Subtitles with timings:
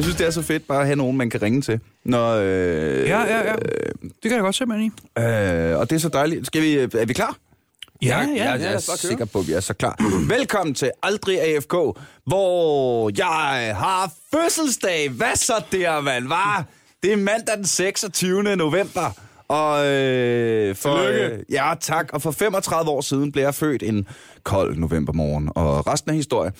[0.00, 1.80] Jeg synes, det er så fedt bare at have nogen, man kan ringe til.
[2.04, 3.54] Når, øh, Ja, ja, ja.
[4.02, 4.86] Det kan jeg godt se, man i.
[5.18, 6.46] Øh, og det er så dejligt.
[6.46, 7.36] Skal vi, er vi klar?
[8.02, 9.96] Ja, ja, jeg, ja, jeg lad er sikker på, at vi er så klar.
[10.36, 11.72] Velkommen til Aldrig AFK,
[12.26, 15.10] hvor jeg har fødselsdag.
[15.10, 16.28] Hvad så der, mand?
[16.28, 16.64] Var?
[17.02, 18.42] Det er mandag den 26.
[18.56, 19.10] november.
[19.50, 22.10] Og øh, for, øh, ja, tak.
[22.12, 24.06] Og for 35 år siden blev jeg født en
[24.42, 25.50] kold novembermorgen.
[25.54, 26.52] Og resten af historien.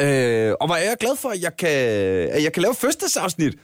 [0.00, 1.68] Øh, og hvor er jeg glad for, at jeg kan,
[2.30, 3.54] at jeg kan lave fødselsdagsafsnit.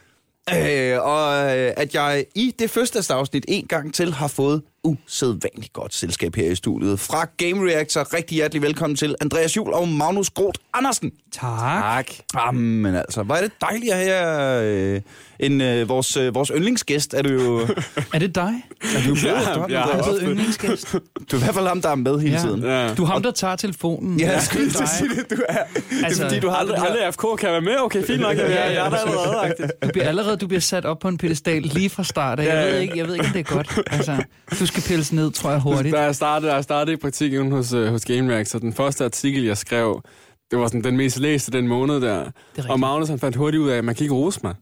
[0.55, 5.73] Øh, og øh, at jeg i det første afsnit en gang til har fået usædvanligt
[5.73, 7.01] godt selskab her i studiet.
[7.01, 11.13] Fra Game Reactor, rigtig hjertelig velkommen til Andreas Jul og Magnus Groth Andersen.
[11.33, 12.07] Tak.
[12.35, 14.65] Jamen altså, hvor er det dejligt at have
[14.95, 15.01] øh,
[15.41, 17.15] en, øh, vores, øh, vores yndlingsgæst.
[17.15, 17.61] Er du jo
[18.15, 18.53] Er det dig?
[18.97, 19.29] er du ja.
[19.29, 20.07] Er Andreas?
[20.07, 20.93] du blevet yndlingsgæst?
[21.31, 22.41] Du er i hvert fald ham, der er med hele Ja.
[22.41, 22.63] tiden.
[22.63, 22.95] Ja.
[22.95, 24.21] Du er ham, der tager telefonen.
[24.21, 24.75] Ja, er jeg skulle dig.
[24.75, 25.31] til at sige det.
[25.31, 27.77] Du er, altså, det Altså, er fordi, du har Aldrig, aldrig AFK kan være med?
[27.81, 28.37] Okay, fint nok.
[28.37, 29.55] Jeg, jeg, jeg er der allerede.
[29.83, 32.45] Du bliver allerede du bliver sat op på en pedestal lige fra start af.
[32.45, 32.73] Jeg Ja, ja.
[32.73, 33.79] ved ikke, jeg ved ikke om det er godt.
[33.91, 34.23] Altså,
[34.61, 35.95] du skal pilles ned, tror jeg, hurtigt.
[35.97, 38.73] Da jeg startede, da jeg startede i praktik inde hos, uh, hos Game Reactor, den
[38.73, 40.03] første artikel, jeg skrev,
[40.51, 42.31] det var sådan den mest læste den måned der.
[42.69, 44.55] Og Magnus han fandt hurtigt ud af, at man kan ikke rose mig.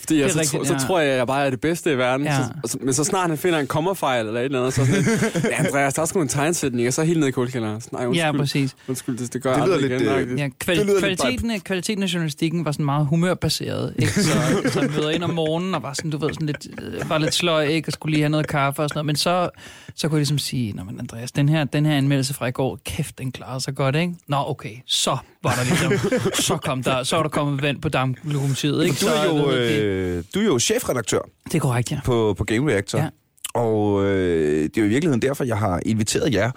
[0.00, 0.78] Fordi jeg, Det er så, rigtigt, så, ja.
[0.78, 2.26] tror jeg, at jeg bare er det bedste i verden.
[2.26, 2.36] Ja.
[2.64, 4.84] Så, så, men så snart han finder en kommerfejl eller et eller andet, så er
[4.86, 7.80] sådan lidt, ja, Andreas, der er sgu en tegnsætning, og så helt ned i kuldkælderen.
[7.80, 8.24] Så, Nej, undskyld.
[8.24, 8.76] Ja, præcis.
[8.88, 10.12] Undskyld, det, det gør Det lyder lidt, igen.
[10.12, 10.38] øh.
[10.38, 13.94] Ja, Det kval- lyder lidt kvaliteten, af, kvaliteten af journalistikken var sådan meget humørbaseret.
[13.98, 14.12] Ikke?
[14.12, 14.30] Så,
[14.72, 17.18] så jeg møder ind om morgenen og var sådan, du ved, sådan lidt, øh, var
[17.18, 17.88] lidt sløj, ikke?
[17.88, 19.06] og skulle lige have noget kaffe og sådan noget.
[19.06, 19.50] Men så,
[19.94, 22.50] så kunne jeg ligesom sige, Nå, men Andreas, den her, den her anmeldelse fra i
[22.50, 24.14] går, kæft, den klarede sig godt, ikke?
[24.28, 27.88] Nå, okay, så var der ligesom, så, kom der, så var der kommet vand på
[27.88, 28.96] damplokomotivet, ikke?
[29.00, 32.00] Du er, Så, jo, det, øh, du er jo chefredaktør det er korrekt, ja.
[32.04, 32.98] på, på Game Reactor.
[32.98, 33.08] Ja.
[33.54, 36.50] Og øh, det er jo i virkeligheden derfor, jeg har inviteret jer,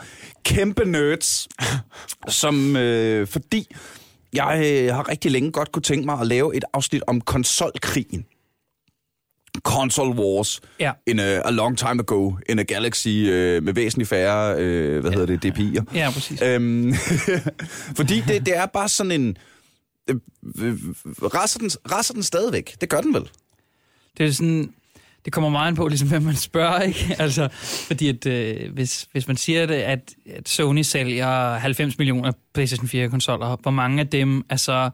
[0.46, 1.48] kæmpe nerds,
[2.42, 3.68] som øh, fordi
[4.34, 8.26] jeg øh, har rigtig længe godt kunne tænke mig at lave et afsnit om konsolkrigen.
[9.64, 10.92] Console Wars Ja.
[11.08, 15.12] in a, a long time ago in a galaxy øh, med væsentligt færre, øh, hvad
[15.12, 15.84] hedder det, DPI'er.
[15.98, 16.42] Ja, præcis.
[16.42, 16.94] Øhm,
[17.98, 19.38] fordi det, det er bare sådan en...
[20.10, 20.16] Øh,
[20.60, 22.82] øh, øh, rasser, den, rasser den stadigvæk?
[22.82, 23.30] Det gør den vel?
[24.18, 24.74] Det er sådan,
[25.26, 27.16] det kommer meget an på, ligesom, hvem man spørger, ikke?
[27.20, 27.50] Altså,
[27.88, 32.88] fordi at, øh, hvis, hvis man siger det, at, at Sony sælger 90 millioner PlayStation
[32.88, 34.90] 4-konsoller, hvor mange af dem er så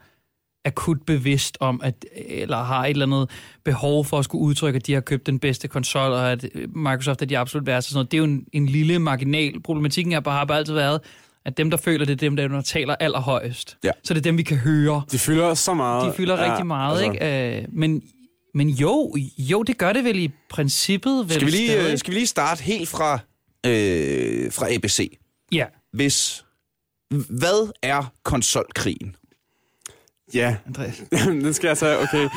[0.66, 3.30] akut bevidst om, at, eller har et eller andet
[3.64, 6.76] behov for at skulle udtrykke, at de har købt den bedste konsol, og at øh,
[6.76, 7.90] Microsoft er de absolut værste.
[7.90, 8.12] Sådan noget.
[8.12, 9.62] Det er jo en, en lille marginal.
[9.62, 11.02] Problematikken er bare, har bare altid været,
[11.46, 13.78] at dem, der føler det, er dem, der, der taler allerhøjest.
[13.84, 13.92] Ja.
[14.04, 15.04] Så det er dem, vi kan høre.
[15.12, 16.12] De fylder så meget.
[16.12, 17.12] De fylder ja, rigtig meget, altså.
[17.26, 17.58] ikke?
[17.58, 18.02] Øh, men,
[18.54, 21.20] men jo, jo, det gør det vel i princippet.
[21.30, 21.92] Vel Skal vi lige, stadig.
[21.92, 23.20] øh, skal vi lige starte helt fra,
[23.66, 25.18] øh, fra ABC?
[25.52, 26.42] Ja, Hvis...
[27.30, 29.16] Hvad er konsolkrigen?
[30.34, 31.04] Ja, Andreas.
[31.46, 32.30] den skal jeg tage, okay.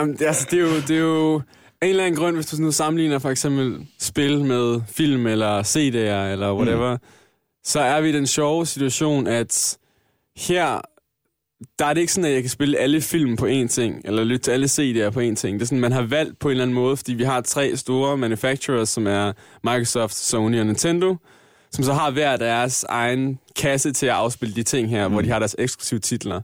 [0.00, 1.42] Um, det, altså, det, er jo, det er jo en
[1.88, 6.54] eller anden grund, hvis du nu sammenligner for eksempel spil med film eller CD'er eller
[6.54, 7.02] whatever, mm.
[7.64, 9.78] Så er vi i den sjove situation, at
[10.36, 10.80] her,
[11.78, 14.24] der er det ikke sådan, at jeg kan spille alle film på én ting, eller
[14.24, 15.60] lytte til alle CD'er på én ting.
[15.60, 17.76] Det er sådan, man har valgt på en eller anden måde, fordi vi har tre
[17.76, 19.32] store manufacturers, som er
[19.64, 21.16] Microsoft, Sony og Nintendo,
[21.70, 25.14] som så har hver deres egen kasse til at afspille de ting her, mm.
[25.14, 26.40] hvor de har deres eksklusive titler.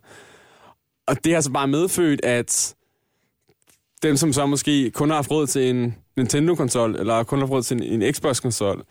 [1.07, 2.75] Og det har så bare medfødt, at
[4.03, 7.53] dem, som så måske kun har haft råd til en Nintendo-konsol, eller kun har haft
[7.53, 8.85] råd til en, en Xbox-konsol,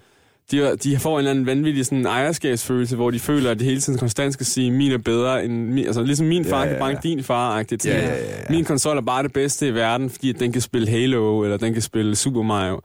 [0.52, 3.82] de, de får en eller anden vanvittig sådan, ejerskabsfølelse, hvor de føler, at de hele
[3.82, 5.86] tiden konstant skal sige, min er bedre end min.
[5.86, 7.86] Altså ligesom min far Ja, ja, ja, kan banke din far-agtigt.
[7.86, 8.42] Ja, ja, ja, ja.
[8.50, 11.74] Min konsol er bare det bedste i verden, fordi den kan spille Halo, eller den
[11.74, 12.82] kan spille Super Mario.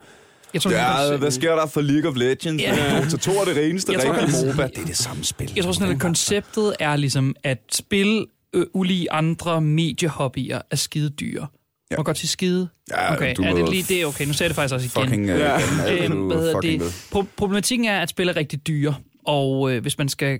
[0.53, 2.61] Jeg tror, Ja, sådan, hvad sker der for League of Legends?
[2.63, 2.75] Ja.
[2.93, 2.99] Ja.
[3.03, 4.67] Dota 2 er det reneste Jeg tror, rigtige det- MOBA.
[4.67, 5.51] Det er det samme spil.
[5.55, 11.09] jeg tror sådan, at konceptet er ligesom, at spil øh, ulige andre mediehobbyer er skide
[11.09, 11.47] dyre.
[11.91, 11.95] Ja.
[11.95, 11.97] Ja.
[11.99, 12.69] Må godt til skide?
[12.89, 14.05] Ja, okay, du er må det lige det?
[14.05, 15.09] Okay, nu sagde jeg det faktisk også igen.
[15.09, 15.29] Fucking...
[15.29, 15.59] Øh, Ja.
[15.59, 16.03] ja.
[16.05, 16.89] Øhm, du hvad hedder fucking det?
[17.15, 18.95] Pro- problematikken er, at spil er rigtig dyre,
[19.25, 20.39] og øh, hvis man skal...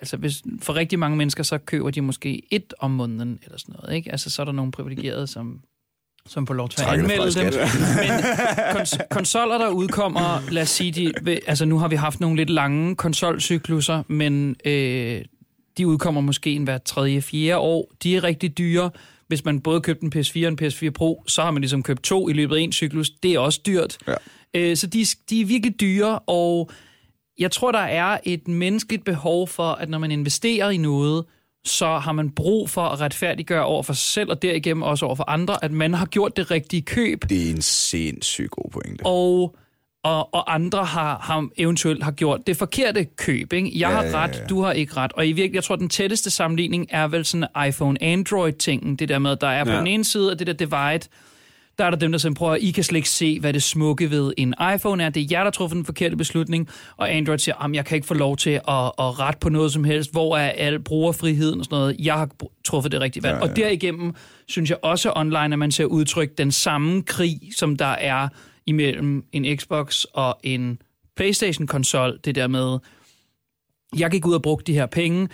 [0.00, 3.74] Altså, hvis, for rigtig mange mennesker, så køber de måske et om måneden, eller sådan
[3.80, 4.10] noget, ikke?
[4.12, 5.60] Altså, så er der nogle privilegerede, som,
[6.26, 7.44] som får lov til at anmelde dem.
[7.44, 8.10] Men
[8.76, 12.50] kons- konsoller, der udkommer, lad os sige, de, altså nu har vi haft nogle lidt
[12.50, 15.22] lange konsolcykluser, men øh,
[15.78, 17.90] de udkommer måske en hver tredje, fjerde år.
[18.02, 18.90] De er rigtig dyre.
[19.32, 22.02] Hvis man både købte en PS4 og en PS4 Pro, så har man ligesom købt
[22.02, 23.10] to i løbet af en cyklus.
[23.10, 23.98] Det er også dyrt.
[24.08, 24.14] Ja.
[24.54, 26.70] Øh, så de, er- de er virkelig dyre, og
[27.38, 31.24] jeg tror, der er et menneskeligt behov for, at når man investerer i noget,
[31.64, 35.14] så har man brug for at retfærdiggøre over for sig selv, og derigennem også over
[35.14, 37.24] for andre, at man har gjort det rigtige køb.
[37.28, 39.02] Det er en sindssygt god pointe.
[39.06, 39.56] Og
[40.04, 43.52] og, og andre har, har eventuelt har gjort det forkerte køb.
[43.52, 43.66] Ikke?
[43.68, 44.44] Jeg Ja, har ja, ja, ret, ja.
[44.44, 45.12] du har ikke ret.
[45.12, 48.96] Og i virkeligheden, jeg tror, den tætteste sammenligning er vel sådan iPhone-Android-tingen.
[48.96, 49.78] Det der med, at der er på Ja.
[49.78, 51.08] den ene side, og det der divide,
[51.78, 54.10] der er der dem, der simpelthen prøver, I kan slet ikke se, hvad det smukke
[54.10, 55.08] ved en iPhone er.
[55.10, 58.06] Det er jer, der truffet den forkerte beslutning, og Android siger, at jeg kan ikke
[58.06, 60.12] få lov til at, at rette på noget som helst.
[60.12, 61.96] Hvor er al brugerfriheden og sådan noget?
[61.98, 62.28] Jeg har
[62.64, 63.32] truffet det rigtige valg.
[63.32, 63.46] Ja, Ja, ja.
[63.46, 63.50] ja.
[63.52, 64.14] Og derigennem
[64.48, 68.28] synes jeg også online, at man ser udtrykt den samme krig, som der er
[68.66, 70.82] imellem en Xbox og en
[71.16, 72.20] PlayStation-konsol.
[72.24, 72.78] Det der med,
[73.98, 75.28] jeg gik ud og brugte de her penge.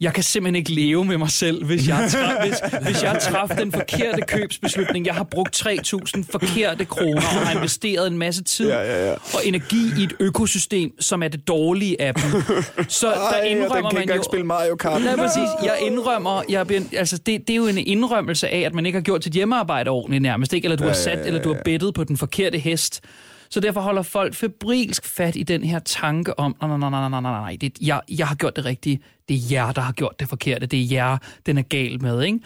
[0.00, 3.58] Jeg kan simpelthen ikke leve med mig selv, hvis jeg, træf, hvis, hvis jeg træffet
[3.58, 5.06] den forkerte købsbeslutning.
[5.06, 9.12] Jeg har brugt 3.000 forkerte kroner og har investeret en masse tid Ja, ja, ja.
[9.12, 12.22] og energi i et økosystem, som er det dårlige af dem.
[12.88, 14.22] Så der Ej, den indrømmer kan man jo...
[14.22, 15.02] spille Mario Kart.
[15.02, 15.48] Nej, præcis.
[15.64, 18.96] Jeg indrømmer, jeg bliver, altså det, det er jo en indrømmelse af, at man ikke
[18.96, 20.66] har gjort sit hjemmearbejde ordentligt nærmest, ikke?
[20.66, 23.00] Eller du har Ja, ja, sat, ja, eller du har bettet på den forkerte hest.
[23.50, 27.08] Så derfor holder folk febrilsk fat i den her tanke om, nej, nej, nej, nej,
[27.08, 29.00] nej, nej, nej, det, jeg, jeg har gjort det rigtige.
[29.28, 30.66] Det er jer, der har gjort det forkerte.
[30.66, 32.40] Det er jer, den er gal med, ikke?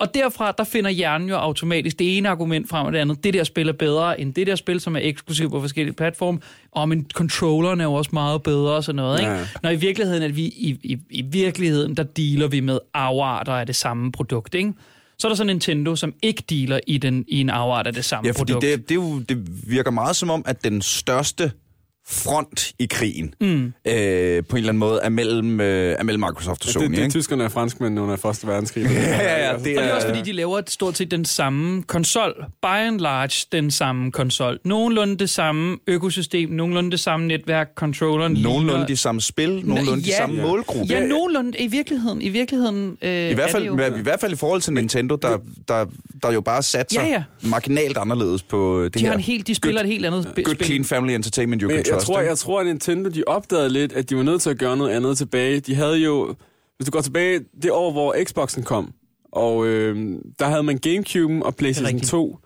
[0.00, 3.24] Og derfra, der finder hjernen jo automatisk det ene argument frem og det andet.
[3.24, 6.40] Det der spil er bedre end det der spil, som er eksklusivt på forskellige platforme.
[6.72, 9.20] Og men controlleren er jo også meget bedre og sådan noget.
[9.20, 9.32] Ikke?
[9.32, 9.46] Ja.
[9.62, 13.66] Når i virkeligheden, at vi i, i, i virkeligheden, der dealer vi med afarter af
[13.66, 14.54] det samme produkt.
[14.54, 14.72] Ikke?
[15.20, 18.04] Så er der så Nintendo, som ikke dealer i, den, i en afart af det
[18.04, 18.62] samme Ja, fordi produkt.
[18.62, 21.52] det, det, jo, det virker meget som om, at den største
[22.10, 23.46] front i krigen, mm.
[23.64, 26.82] øh, på en eller anden måde, er mellem, øh, er mellem Microsoft og Sony.
[26.84, 27.12] det, det er ikke?
[27.12, 28.84] tyskerne og franskmændene under Første Verdenskrig.
[28.90, 31.82] ja, ja, det Og det er er, også fordi, de laver stort set den samme
[31.82, 32.44] konsol.
[32.62, 34.58] By and large den samme konsol.
[34.64, 40.04] Nogenlunde det samme økosystem, nogenlunde det samme netværk, controlleren nogenlunde ligner- de samme spil, nogenlunde
[40.04, 40.16] de ja.
[40.16, 40.92] samme målgruppe.
[40.94, 42.22] Ja, nogenlunde i virkeligheden.
[42.22, 43.96] I virkeligheden øh, I hvert, fald, er det jo...
[43.98, 45.86] I hvert fald i forhold til Nintendo, der, der,
[46.22, 47.22] der jo bare sat sig Ja, ja.
[47.48, 49.06] marginalt anderledes på det De, her.
[49.08, 50.66] har en helt, de spiller good, et helt andet sp- Good spil.
[50.66, 52.06] clean family entertainment, you Men trust.
[52.12, 54.76] tror, jeg tror, at Nintendo de opdagede lidt, at de var nødt til at gøre
[54.76, 55.60] noget andet tilbage.
[55.60, 56.34] De havde jo,
[56.76, 58.92] hvis du går tilbage det år, hvor Xboxen kom,
[59.32, 59.96] og øh,
[60.38, 62.10] der havde man Gamecube og PlayStation rigtigt.
[62.10, 62.38] 2.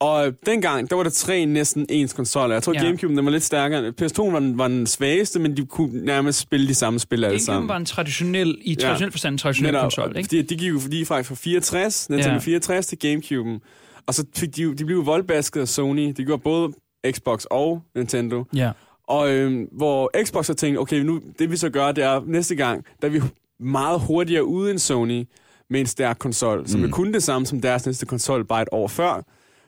[0.00, 2.54] Og øh, dengang, der var der tre næsten ens konsoller.
[2.56, 2.80] Jeg tror, Ja.
[2.80, 2.86] ja.
[2.86, 3.92] Gamecube den var lidt stærkere.
[4.02, 7.26] PS2 var den, var den svageste, men de kunne nærmest spille de samme spil alle
[7.28, 7.68] Gamecube sammen.
[7.68, 10.36] var en traditionel, i traditionel forstand en traditionel Netop, konsol, ikke?
[10.36, 12.34] De, de gik jo lige fra, fra 64, Nintendo Ja.
[12.34, 12.38] ja.
[12.40, 13.60] 64 til Gamecube.
[14.06, 16.12] Og så fik de, de blev voldbasket af Sony.
[16.16, 16.72] De gjorde både
[17.12, 18.44] Xbox og Nintendo.
[18.54, 18.70] Ja.
[19.06, 22.54] Og øh, hvor Xbox har tænkt, okay, nu, det vi så gør, det er næste
[22.54, 23.20] gang, der er vi
[23.60, 25.24] meget hurtigere ude end Sony
[25.70, 26.86] med en stærk konsol, som Mm.
[26.86, 29.22] er kun det samme som deres næste konsol, bare et år før.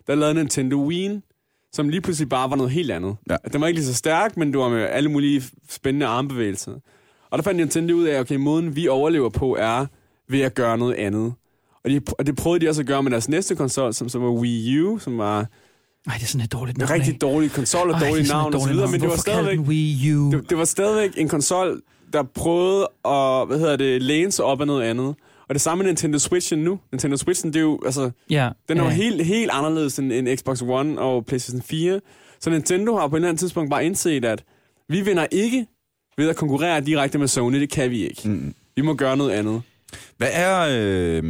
[0.06, 1.20] Der lavede Nintendo Wii,
[1.72, 3.16] som lige pludselig bare var noget helt andet.
[3.30, 3.36] Ja.
[3.52, 6.72] Den var ikke lige så stærk, men det var med alle mulige spændende armbevægelser.
[7.30, 9.86] Og der fandt Nintendo ud af, okay, måden vi overlever på er
[10.28, 11.32] ved at gøre noget andet.
[11.84, 14.18] Og, de, og det prøvede de også at gøre med deres næste konsol, som så
[14.18, 15.46] var Wii U, som var
[16.06, 16.90] Ej, det er sådan et dårligt navn.
[16.90, 17.18] rigtig ikke?
[17.18, 19.00] dårlig konsol og Ej, det er dårlig sådan et navn og så dårligt videre, men
[19.00, 20.30] det var stadigvæk Wii U.
[20.30, 24.60] det, det var stadigvæk en konsol, der prøvede at, hvad hedder det, læne sig op
[24.60, 25.14] af noget andet.
[25.48, 26.78] Og det samme med Nintendo Switchen nu.
[26.92, 28.48] Nintendo Switchen, det er jo, altså, Ja.
[28.68, 28.94] den er jo ja.
[28.94, 32.00] helt, helt anderledes end, end Xbox One og PlayStation 4.
[32.40, 34.44] Så Nintendo har på et eller andet tidspunkt bare indset, at
[34.88, 35.66] vi vinder ikke
[36.16, 37.60] ved at konkurrere direkte med Sony.
[37.60, 38.28] Det kan vi ikke.
[38.28, 38.54] Mm.
[38.76, 39.62] Vi må gøre noget andet.
[40.16, 41.22] Hvad er, øh,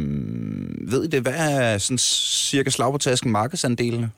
[0.91, 4.11] ved I det, hvad er sådan cirka slag på tasken markedsandelene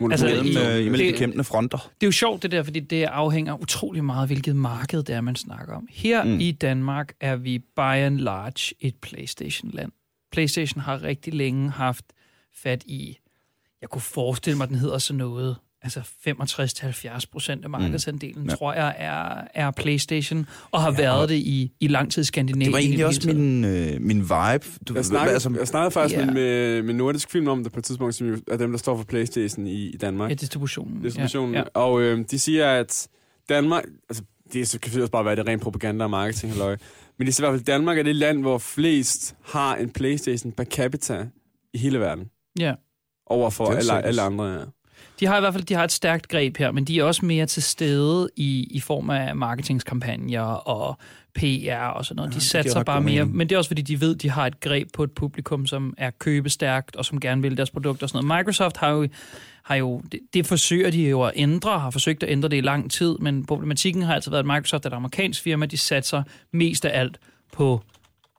[0.00, 1.78] Altså, mellem, i- øh, imellem det- de kæmpende fronter?
[1.78, 5.20] Det er jo sjovt det der, fordi det afhænger utrolig meget, hvilket marked det er,
[5.20, 5.86] man snakker om.
[5.90, 6.38] Her mm.
[6.40, 9.92] i Danmark er vi by and large et PlayStation-land.
[10.32, 12.04] PlayStation har rigtig længe haft
[12.54, 13.18] fat i,
[13.80, 18.52] jeg kunne forestille mig, den hedder sådan noget, altså 65-70 procent af markedsandelen, Ja.
[18.52, 18.58] mm.
[18.58, 22.24] tror jeg, er, er PlayStation, og har ja, været det i, i lang tid i
[22.24, 22.66] Skandinavien.
[22.66, 24.66] Det var egentlig det også min, øh, min vibe.
[24.88, 26.26] Du, Jeg snakkede, altså, jeg snakkede faktisk Ja.
[26.26, 28.96] med, med, Nordisk Film om det på et tidspunkt, som jo er dem, der står
[28.96, 30.30] for PlayStation i, i Danmark.
[30.30, 31.02] Ja, distributionen.
[31.02, 31.54] distributionen.
[31.54, 31.64] Ja, Ja.
[31.74, 33.08] Og øh, de siger, at
[33.48, 33.84] Danmark...
[34.08, 34.22] Altså,
[34.52, 36.76] det er så kan det også bare være det ren propaganda og marketing, halløj.
[37.18, 39.90] Men de siger i hvert fald, at Danmark er det land, hvor flest har en
[39.90, 41.26] Playstation per capita
[41.74, 42.30] i hele verden.
[42.58, 42.74] ja.
[43.26, 44.58] Overfor Det er alle, alle andre, ja.
[45.22, 47.24] De har i hvert fald de har et stærkt greb her, men de er også
[47.24, 50.98] mere til stede i, i form af marketingskampagner og
[51.34, 52.30] PR og sådan noget.
[52.30, 54.46] Ja, De det satser bare mere, men det er også fordi, de ved, de har
[54.46, 58.08] et greb på et publikum, som er købestærkt og som gerne vil deres produkter og
[58.08, 58.40] sådan noget.
[58.40, 59.08] Microsoft har jo,
[59.62, 62.60] har jo det, det forsøger de jo at ændre, har forsøgt at ændre det i
[62.60, 66.22] lang tid, men problematikken har altså været, at Microsoft er et amerikansk firma, de satser
[66.52, 67.18] mest af alt
[67.52, 67.82] på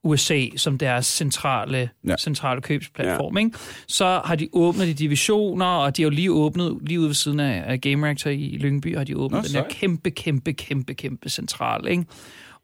[0.03, 2.15] USA som deres centrale, Ja.
[2.19, 3.37] centrale købsplatform.
[3.37, 3.43] Ja.
[3.45, 3.57] Ikke?
[3.87, 7.13] Så har de åbnet de divisioner, og de har jo lige åbnet, lige ude ved
[7.15, 10.93] siden af, Game Reactor i Lyngby, har de åbnet Nå, den her kæmpe, kæmpe, kæmpe,
[10.93, 11.87] kæmpe central.
[11.87, 12.05] Ikke?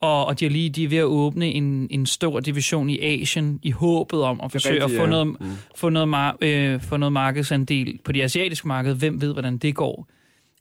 [0.02, 3.00] Og, og de er lige de er ved at åbne en, en stor division i
[3.00, 5.10] Asien i håbet om at forsøge rigtigt, at få ja.
[5.10, 5.36] noget, Mm.
[5.76, 8.96] få, noget mar- øh, få noget markedsandel på det asiatiske marked.
[8.96, 10.08] Hvem ved, hvordan det går?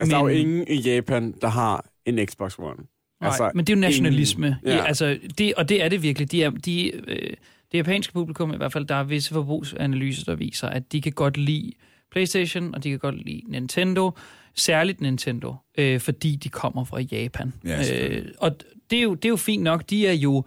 [0.00, 2.76] Altså, der er jo Men- ingen i Japan, der har en Xbox One.
[3.20, 4.46] Nej, Altså, men det er jo nationalisme.
[4.46, 4.60] ingen.
[4.64, 4.76] Ja.
[4.76, 4.84] Ja.
[4.84, 6.32] altså, det, og det er det virkelig.
[6.32, 7.30] De er, de, øh,
[7.72, 11.12] det japanske publikum i hvert fald, der er visse forbrugsanalyser, der viser, at de kan
[11.12, 11.72] godt lide
[12.12, 14.10] PlayStation, og de kan godt lide Nintendo,
[14.54, 17.52] særligt Nintendo, øh, fordi de kommer fra Japan.
[17.64, 18.56] Ja, øh, og
[18.90, 19.90] det er, jo, det er jo fint nok.
[19.90, 20.44] De er jo,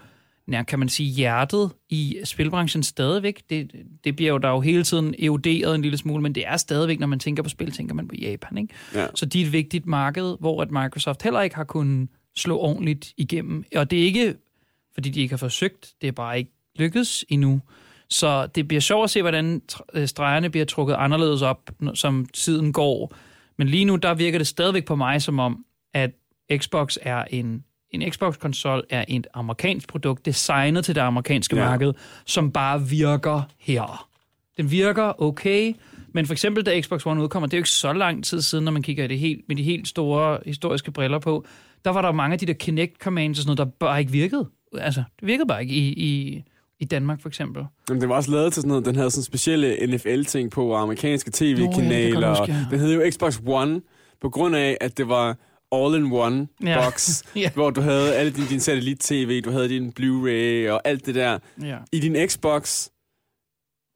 [0.47, 3.41] nær, kan man sige, hjertet i spilbranchen stadigvæk.
[3.49, 3.71] Det,
[4.03, 6.57] det bliver jo der er jo hele tiden eroderet en lille smule, men det er
[6.57, 8.57] stadigvæk, når man tænker på spil, tænker man på Japan.
[8.57, 8.73] Ikke?
[8.95, 9.07] Ja.
[9.15, 13.13] Så de er et vigtigt marked, hvor at Microsoft heller ikke har kunnet slå ordentligt
[13.17, 13.63] igennem.
[13.75, 14.35] Og det er ikke,
[14.93, 17.61] fordi de ikke har forsøgt, det er bare ikke lykkedes endnu.
[18.09, 19.61] Så det bliver sjovt at se, hvordan
[19.93, 23.13] øh, stregerne bliver trukket anderledes op, som tiden går.
[23.57, 26.11] Men lige nu, der virker det stadigvæk på mig som om, at
[26.57, 31.55] Xbox er en en Xbox-konsol er et amerikansk produkt, designet til det amerikanske.
[31.55, 31.65] Ja.
[31.65, 31.93] marked,
[32.25, 34.07] som bare virker her.
[34.57, 35.73] Den virker okay,
[36.13, 38.65] men for eksempel da Xbox One udkommer, det er jo ikke så lang tid siden,
[38.65, 41.45] når man kigger i det helt, med de helt store historiske briller på,
[41.85, 44.11] der var der mange af de der Kinect commands og sådan noget, der bare ikke
[44.11, 44.49] virkede.
[44.77, 46.43] Altså, det virkede bare ikke i, i,
[46.79, 47.63] i Danmark for eksempel.
[47.89, 51.31] Jamen, det var også lavet til sådan noget, den havde sådan specielle NFL-ting på, amerikanske
[51.39, 52.29] ja, tv-kanaler.
[52.29, 52.65] huske, ja.
[52.71, 53.81] Den hed jo Xbox One,
[54.21, 55.37] på grund af, at det var
[55.71, 56.83] all-in-one Ja.
[56.85, 57.49] box, Ja.
[57.53, 61.39] hvor du havde alle din, din satellit-tv, du havde din Blu-ray og alt det der
[61.61, 61.77] Ja.
[61.91, 62.87] i din Xbox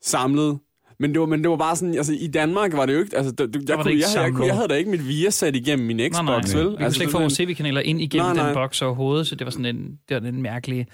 [0.04, 0.60] samlet.
[1.00, 3.18] Men det, var, men det var bare sådan, altså i Danmark var det jo ikke,
[3.18, 5.56] altså du, jeg, det kunne, ikke jeg, jeg, jeg, jeg havde da ikke mit Viasat
[5.56, 6.64] igennem min Xbox, nej, nej.
[6.64, 6.72] vel?
[6.72, 9.28] Vi kunne slet ikke få det- vores tv-kanaler ind igennem Nej, nej, den boks overhovedet,
[9.28, 10.88] så det var sådan en, det var en mærkelig...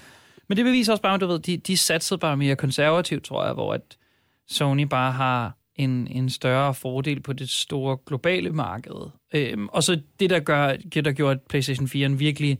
[0.49, 3.45] Men det beviser også bare, at du ved, de, de satsede bare mere konservativt, tror
[3.45, 3.81] jeg, hvor at
[4.49, 9.09] Sony bare har en, en større fordel på det store globale marked.
[9.33, 12.57] Øhm, og så det, der, gør, det, der gjorde, at PlayStation 4 virkelig,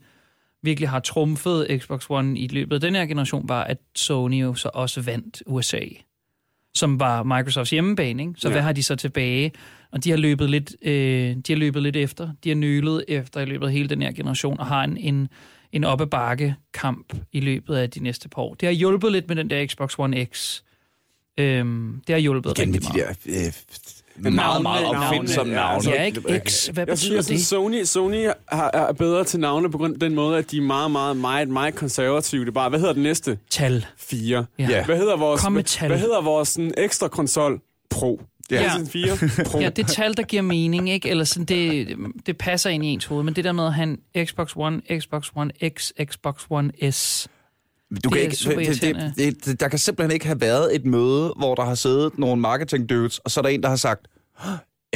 [0.64, 4.54] virkelig har trumfet Xbox One i løbet af den her generation, var, at Sony jo
[4.54, 5.80] så også vandt USA
[6.74, 8.24] som var Microsofts hjemmebane.
[8.24, 8.34] Ikke?
[8.38, 8.52] Så ja.
[8.52, 9.52] Hvad har de så tilbage?
[9.92, 12.30] Og de har løbet lidt, øh, de har løbet lidt efter.
[12.44, 15.28] De har nølet efter i løbet af hele den her generation, og har en, en,
[15.72, 18.54] en op bakke kamp i løbet af de næste par år.
[18.54, 20.62] Det har hjulpet lidt med den der Xbox One X.
[21.38, 23.26] Øhm, det har hjulpet Igen med rigtig de meget.
[23.26, 23.54] der øh,
[24.30, 25.76] meget, meget Navnene, opfindsomme ja, navne.
[25.76, 26.68] altså, Ja, ikke X.
[26.68, 27.48] Hvad Jeg betyder jeg synes det?
[27.48, 30.62] Sony, Sony har, er bedre til navne på grund af den måde, at de er
[30.62, 32.42] meget, meget, meget, meget konservative.
[32.42, 33.38] Det er bare, hvad hedder den næste?
[33.50, 33.86] Tal.
[33.98, 34.46] Fire.
[34.60, 34.68] Ja.
[34.70, 34.86] Ja.
[34.86, 35.88] Hvad hedder vores, Kom med hvad, tal.
[35.88, 37.62] hvad hedder vores sådan, ekstra konsol?
[37.90, 38.22] Pro.
[38.52, 38.58] Ja.
[38.58, 38.88] PlayStation
[39.38, 39.60] 4 Pro.
[39.60, 41.10] Ja, det er tal, der giver mening, ikke?
[41.10, 41.88] Eller sådan, det,
[42.26, 43.24] det passer ind i ens hoved.
[43.24, 47.28] Men det der med at have en Xbox One, Xbox One X, Xbox One S...
[47.92, 51.34] Du Det kan ikke, det, det, det, der kan simpelthen ikke have været et møde,
[51.38, 54.08] hvor der har siddet nogle marketing dudes, og så er der en, der har sagt,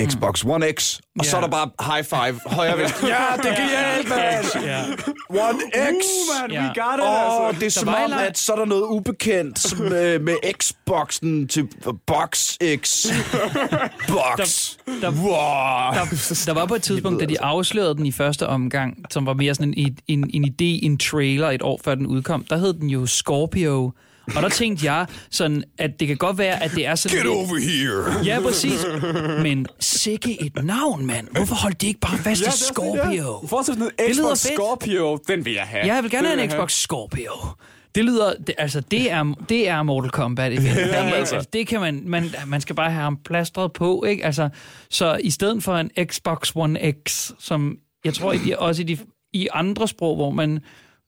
[0.04, 3.08] Xbox One X, og så er der bare high five, højre venstre.
[3.14, 4.66] ja, det er genialt, mand!
[4.66, 4.82] Ja.
[5.30, 6.06] One X!
[6.06, 6.62] Uh, man, Ja.
[6.62, 7.60] we got it, Åh, altså.
[7.60, 11.68] det er som om, at så er der noget ubekendt som, øh, med Xboxen til
[12.08, 13.06] Box X.
[14.08, 14.72] Box.
[15.02, 15.94] Der- wow.
[15.94, 19.34] der, der var på et tidspunkt, da de afslørede den i første omgang, som var
[19.34, 22.74] mere sådan en, en, en idé, en trailer et år før den udkom, der hed
[22.74, 23.92] den jo Scorpio.
[24.36, 27.26] Og der tænkte jeg sådan, at det kan godt være, at det er sådan Get
[27.26, 27.36] lidt...
[27.36, 28.26] over here.
[28.26, 28.86] Ja, præcis.
[29.44, 31.28] Men sikke et navn, mand.
[31.32, 33.40] Hvorfor holdt de ikke bare fast Ja, i det Scorpio?
[33.42, 33.48] Ja.
[33.48, 34.54] Fortsæt sådan en Det lyder Xbox.
[34.54, 35.86] Scorpio, den vil jeg have.
[35.86, 37.32] Ja, jeg vil gerne have en Xbox Scorpio.
[37.96, 40.64] Det lyder, det, altså det er, det er Mortal Kombat igen.
[40.76, 41.36] ja, altså.
[41.36, 41.50] altså.
[41.54, 44.26] Det kan man, man, man skal bare have ham plastret på, ikke?
[44.26, 44.50] Altså,
[44.90, 48.98] så i stedet for en Xbox One X, som jeg tror i også i, de,
[49.34, 50.60] i andre sprog, hvor man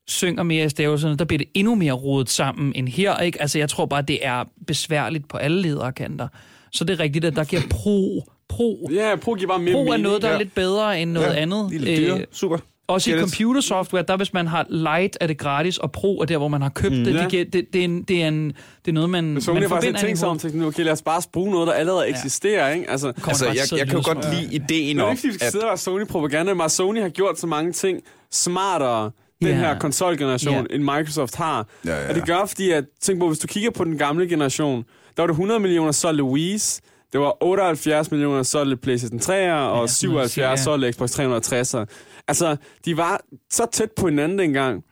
[0.08, 3.42] synger mere i stavelserne, der bliver det endnu mere rodet sammen end her, ikke?
[3.42, 6.28] Altså jeg tror bare, det er besværligt på alle lederkanter.
[6.72, 8.90] Så det er rigtigt, at der giver pro, pro.
[8.94, 10.38] Ja, Pro giver bare mere Pro er noget, der er ja.
[10.38, 11.68] lidt bedre end noget andet.
[11.72, 12.16] Lille dyr.
[12.16, 12.58] Øh, Super.
[12.88, 13.24] også i Get it.
[13.24, 16.62] computersoftware, der hvis man har light, er det gratis, og pro er der, hvor man
[16.62, 17.14] har købt mm, det.
[17.14, 17.28] Ja.
[17.28, 18.48] Det, det, det, er en, det, er en,
[18.86, 20.92] det er noget, man, Sony man forbinder tænkt sig om, ind i tænkt, okay, lad
[20.92, 22.90] os bare bruge noget, der allerede eksisterer, ikke?
[22.90, 25.28] Altså, Altså, jeg, sød jeg kan jo godt lide ideen det er om, ikke, fordi
[25.28, 29.48] vi skal at sidde og Sony-propaganda, men Sony har gjort så mange ting smartere den
[29.50, 29.56] Ja.
[29.56, 30.76] her konsolgeneration, Ja.
[30.76, 31.68] end Microsoft har.
[31.86, 34.30] Ja, ja, Og det gør, fordi at, tænk på, hvis du kigger på den gamle
[34.30, 34.84] generation,
[35.18, 36.80] der var det 100 millioner solgte Wii's,
[37.14, 40.56] det var 78 millioner solgte PlayStation 3'er, og Ja, 77 cirka.
[40.56, 41.86] solgte Xbox 360'er.
[42.28, 44.84] Altså, de var så tæt på hinanden dengang.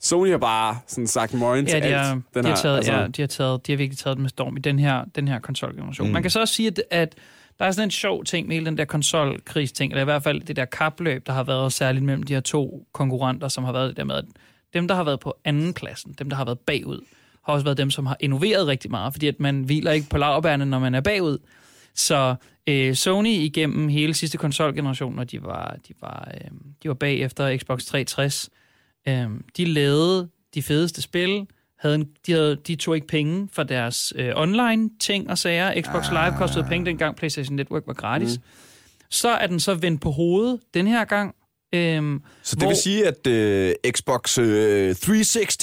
[0.00, 2.44] Sony har bare sådan sagt morgen til Ja, de har, alt.
[2.44, 4.56] de, har taget, altså, ja, de, har taget, de har virkelig taget det med storm
[4.56, 6.06] i den her, den her konsolgeneration.
[6.06, 6.12] Mm.
[6.12, 7.14] Man kan så også sige, at, at
[7.58, 10.40] der er sådan en sjov ting med hele den der konsolkrigsting, eller i hvert fald
[10.40, 13.88] det der kapløb, der har været særligt mellem de her to konkurrenter, som har været
[13.88, 14.24] det der med, at
[14.74, 17.04] dem, der har været på anden pladsen, dem, der har været bagud,
[17.44, 20.18] har også været dem, som har innoveret rigtig meget, fordi at man hviler ikke på
[20.18, 21.38] lavbærne, når man er bagud.
[21.94, 22.34] Så
[22.66, 26.50] øh, Sony igennem hele sidste konsolgeneration, når de var, de var, øh,
[26.82, 28.50] de var bag efter Xbox 360,
[29.08, 31.46] øh, de lavede de fedeste spil,
[31.86, 35.82] havde en, de, havde, de tog ikke penge for deres øh, online ting og sager.
[35.82, 38.38] Xbox Live kostede penge dengang, PlayStation Network var gratis.
[38.38, 38.42] Mm.
[39.10, 41.34] Så er den så vendt på hovedet den her gang.
[41.72, 45.56] Øhm, Så det vil sige, at øh, Xbox øh, 360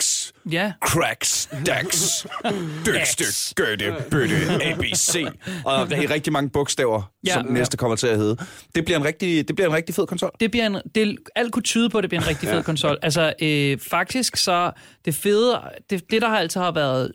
[0.00, 2.26] X Ja, cracks, dax,
[2.86, 5.16] dyk, styk, gøtte, bøtte, ABC,
[5.64, 7.28] og ri- rigtig mange bogstaver, Ja.
[7.30, 8.36] ja, som den næste kommer til at hedde.
[8.74, 10.30] Det bliver en rigtig, det bliver en rigtig fed konsol.
[10.40, 12.98] det bliver en, det, alt kunne tyde på, at det bliver en rigtig fed konsol.
[13.02, 14.72] Altså, øh, faktisk så,
[15.04, 17.12] det fede, det, det der har altid har været,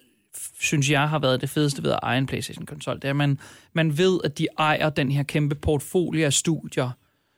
[0.59, 3.39] synes jeg, har været det fedeste ved at eje en PlayStation-konsol, det er, at man,
[3.73, 6.89] man ved, at de ejer den her kæmpe portfolio af studier,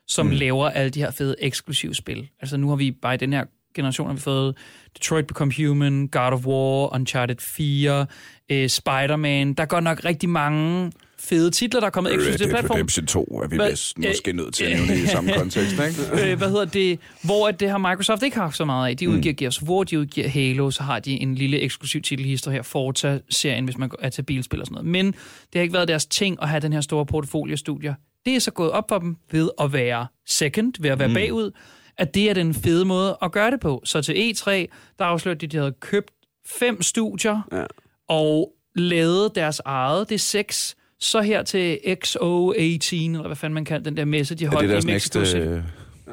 [0.08, 0.32] som mm.
[0.32, 2.30] laver alle de her fede eksklusive spil.
[2.40, 3.44] Altså, nu har vi bare i den her
[3.78, 4.58] generation har vi fået
[4.98, 8.06] Detroit Become Human, God of War, Uncharted 4,
[8.50, 9.54] øh, Spider-Man.
[9.54, 12.76] Der er godt nok rigtig mange fede titler, der er kommet eksklusivt til platformen.
[12.76, 16.30] Redemption 2 er vi Hvad- vist måske nødt til at nævne i samme kontekst, ikke?
[16.32, 18.98] øh, hvad hedder det, hvor at det har Microsoft ikke haft så meget af.
[18.98, 19.38] De udgiver mm.
[19.38, 23.66] Gears of War, de udgiver Halo, så har de en lille eksklusiv titelhistorie her, Forza-serien,
[23.66, 24.92] hvis man er til bilspil og sådan noget.
[24.92, 27.94] Men det har ikke været deres ting at have den her store portfolio-studier.
[28.28, 31.14] Det er så gået op for dem ved at være second, ved at være mm.
[31.14, 31.52] bagud,
[31.98, 33.82] at det er den fede måde at gøre det på.
[33.86, 34.50] Så til E3,
[35.00, 36.12] der afslørte de, at de havde købt
[36.48, 37.64] fem studier, Ja.
[38.10, 40.10] og lavet deres eget.
[40.10, 40.76] Det er seks.
[41.00, 44.70] Så her til XO18, eller hvad fanden man kalder den der messe, de holdt det
[44.70, 45.44] deres i Mexico næste City.
[45.48, 45.64] øh,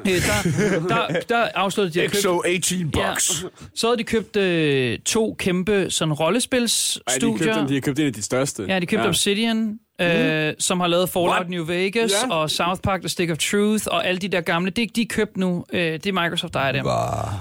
[0.03, 3.43] der, der, der afslørede de, at de havde købt, XO18 box?
[3.43, 3.49] Ja.
[3.75, 7.55] så havde de købt øh, to kæmpe sådan de, rollespilsstudier.
[7.55, 8.65] købt, de har købt en af de største.
[8.67, 9.09] Ja, de købte ja.
[9.09, 11.49] Obsidian, øh, som har lavet Fallout What?
[11.49, 12.33] New Vegas, Ja.
[12.35, 14.71] og South Park The Stick of Truth, og alle de der gamle.
[14.71, 15.65] Det de er købt nu.
[15.73, 16.85] Øh, det er Microsoft, der er dem.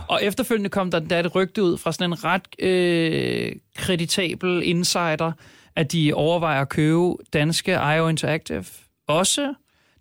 [0.08, 4.62] Og efterfølgende kom der, der er et rygte ud fra sådan en ret øh, kreditabel
[4.64, 5.32] insider,
[5.76, 8.64] at de overvejer at købe danske IO Interactive
[9.08, 9.54] også.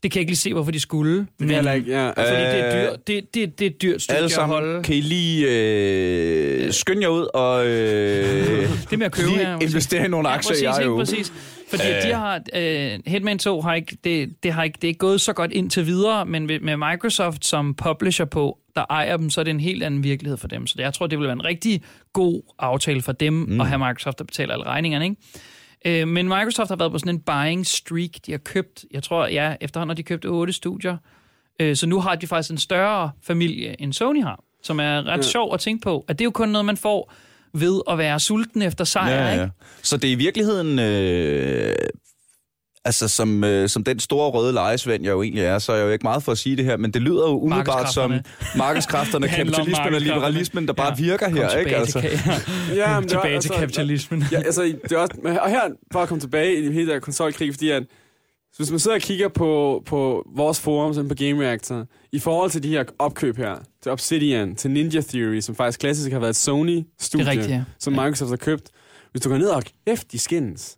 [0.03, 1.17] Det kan jeg ikke lige se, hvorfor de skulle.
[1.19, 2.07] Det men, heller ikke, ja.
[2.09, 4.83] fordi det er, Øh, dyrt, det, det, det er dyrt studie Alle at sammen, holde.
[4.83, 9.69] kan I lige øh, skynde jer ud og øh, Det med at købe lige præcis.
[9.71, 10.83] investere i nogle Ja, aktier præcis, i ikke?
[10.83, 10.95] IO?
[10.97, 11.33] præcis.
[11.73, 12.03] Fordi øh.
[12.03, 15.21] de har, øh, Hitman 2 har ikke, det, det, har ikke, det er ikke gået
[15.21, 19.41] så godt indtil videre, men med, med Microsoft som publisher på, der ejer dem, så
[19.41, 20.67] er det en helt anden virkelighed for dem.
[20.67, 21.83] Så det, jeg tror, det vil være en rigtig
[22.13, 23.61] god aftale for dem mm.
[23.61, 25.05] at have Microsoft, der betaler alle regningerne.
[25.05, 26.01] Ikke?
[26.01, 28.09] Øh, men Microsoft har været på sådan en buying streak.
[28.25, 30.97] De har købt, jeg tror, ja, efterhånden har de købt otte studier.
[31.59, 35.17] Øh, så nu har de faktisk en større familie, end Sony har, som er ret
[35.17, 35.21] ja.
[35.21, 36.05] sjov at tænke på.
[36.07, 37.13] At det er jo kun noget, man får
[37.53, 39.41] ved at være sulten efter sejr, Ja, ikke?
[39.43, 39.49] ja.
[39.81, 40.79] Så det er i virkeligheden...
[40.79, 41.75] Øh,
[42.85, 45.85] altså, som, øh, som den store røde lejesvend, jeg jo egentlig er, så er jeg
[45.85, 48.13] jo ikke meget for at sige det her, men det lyder jo umiddelbart som
[48.57, 49.27] Markedskræfterne.
[49.39, 51.03] kapitalismen og liberalismen, der bare Ja.
[51.03, 51.77] virker Kom her, tilbage ikke?
[51.77, 52.01] Altså.
[52.67, 54.23] Til, ja men var- tilbage til kapitalismen.
[54.31, 55.61] Ja, altså, det er også, og her,
[55.91, 57.83] for at komme tilbage i hele der konsolkrig, fordi at,
[58.53, 62.19] så hvis man sidder og kigger på, på vores forum, som på Game Reactor, i
[62.19, 66.19] forhold til de her opkøb her, til Obsidian, til Ninja Theory, som faktisk klassisk har
[66.19, 67.63] været et Sony-studie, rigtigt, ja.
[67.79, 68.69] som Microsoft har købt.
[69.11, 70.77] Hvis du går ned og kæft, de skændes.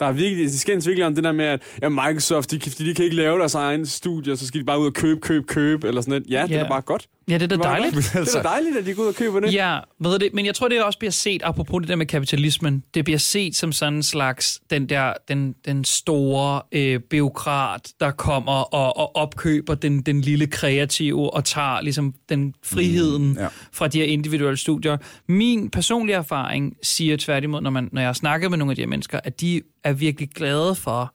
[0.00, 2.72] Der er virkelig, de skændes virkelig om det der med, at ja, Microsoft, de, kan-
[2.78, 5.46] de kan ikke lave deres egen studier, så skal de bare ud og købe, købe,
[5.46, 6.30] købe, eller sådan noget.
[6.30, 7.06] Ja, det er da bare godt.
[7.30, 7.94] Ja, det er da dejligt.
[7.94, 8.12] godt.
[8.26, 9.54] Det er da dejligt, at de går ud og køber det.
[9.54, 12.82] Ja, ved det, men jeg tror, det også bliver set, apropos det der med kapitalismen,
[12.94, 18.10] det bliver set som sådan en slags, den der, den, den store øh, biokrat, der
[18.10, 23.48] kommer og, og opkøber den, den lille kreative og tager ligesom den friheden mm, ja.
[23.72, 24.96] fra de her individuelle studier.
[25.28, 28.82] Min personlige erfaring siger tværtimod, når, man, når jeg har snakket med nogle af de
[28.82, 31.14] her mennesker, at de er virkelig glade for,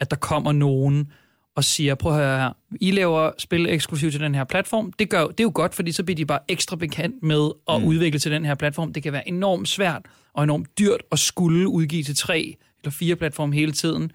[0.00, 1.12] at der kommer nogen
[1.56, 4.92] og siger, prøv at høre her, I laver spil eksklusivt til den her platform.
[4.92, 7.80] Det, gør, det er jo godt, fordi så bliver de bare ekstra bekendt med at
[7.80, 7.86] mm.
[7.86, 8.92] udvikle til den her platform.
[8.92, 10.02] Det kan være enormt svært
[10.34, 14.12] og enormt dyrt at skulle udgive til tre eller fire platforme hele tiden.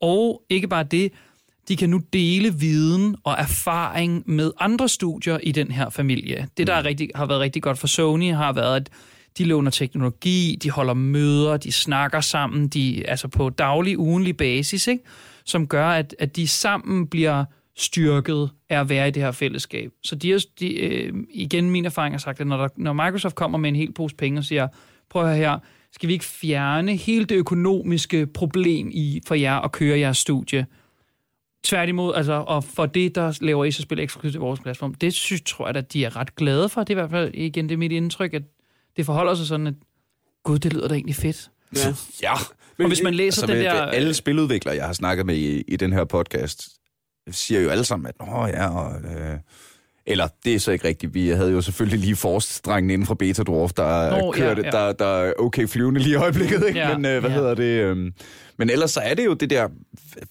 [0.00, 1.12] Og ikke bare det,
[1.68, 6.48] de kan nu dele viden og erfaring med andre studier i den her familie.
[6.56, 8.90] Det, der er rigtig, har været rigtig godt for Sony, har været, at
[9.38, 14.86] de låner teknologi, de holder møder, de snakker sammen, de altså på daglig, ugenlig basis,
[14.86, 15.04] ikke?
[15.46, 17.44] Som gør, at, at de sammen bliver
[17.76, 19.92] styrket af at være i det her fællesskab.
[20.02, 23.34] Så de, er, de øh, igen min erfaring har sagt, at når, der, når Microsoft
[23.34, 24.68] kommer med en hel pose penge og siger,
[25.10, 25.58] prøv at høre her,
[25.92, 30.66] skal vi ikke fjerne hele det økonomiske problem i for jer at køre jeres studie?
[31.64, 35.14] Tværtimod, altså, og for det, der laver I så spil eksklusivt til vores platform, det
[35.14, 36.80] synes, tror jeg, at de er ret glade for.
[36.80, 38.42] Det er i hvert fald, igen, det er mit indtryk, at
[38.96, 39.74] det forholder sig sådan, at
[40.44, 41.50] gud, det lyder da egentlig fedt.
[41.76, 41.94] Ja.
[42.22, 42.32] Ja.
[42.78, 43.72] Men og hvis man læser Altså, den der...
[43.72, 46.68] alle spiludviklere, jeg har snakket med i, i den her podcast,
[47.30, 49.38] siger jo alle sammen, at Nå, ja, og, øh,
[50.06, 51.14] eller det er så ikke rigtigt.
[51.14, 54.62] Vi havde jo selvfølgelig lige forstrengen inden fra Beta Dwarf, der, Nå, Nå, ja, kørte,
[54.64, 54.70] ja.
[54.70, 56.80] Der, der er okay flyvende lige i øjeblikket, ikke?
[56.80, 57.36] Ja, Men øh, hvad ja.
[57.36, 57.62] hedder det?
[57.80, 58.12] Øh,
[58.58, 59.68] men ellers så er det jo det der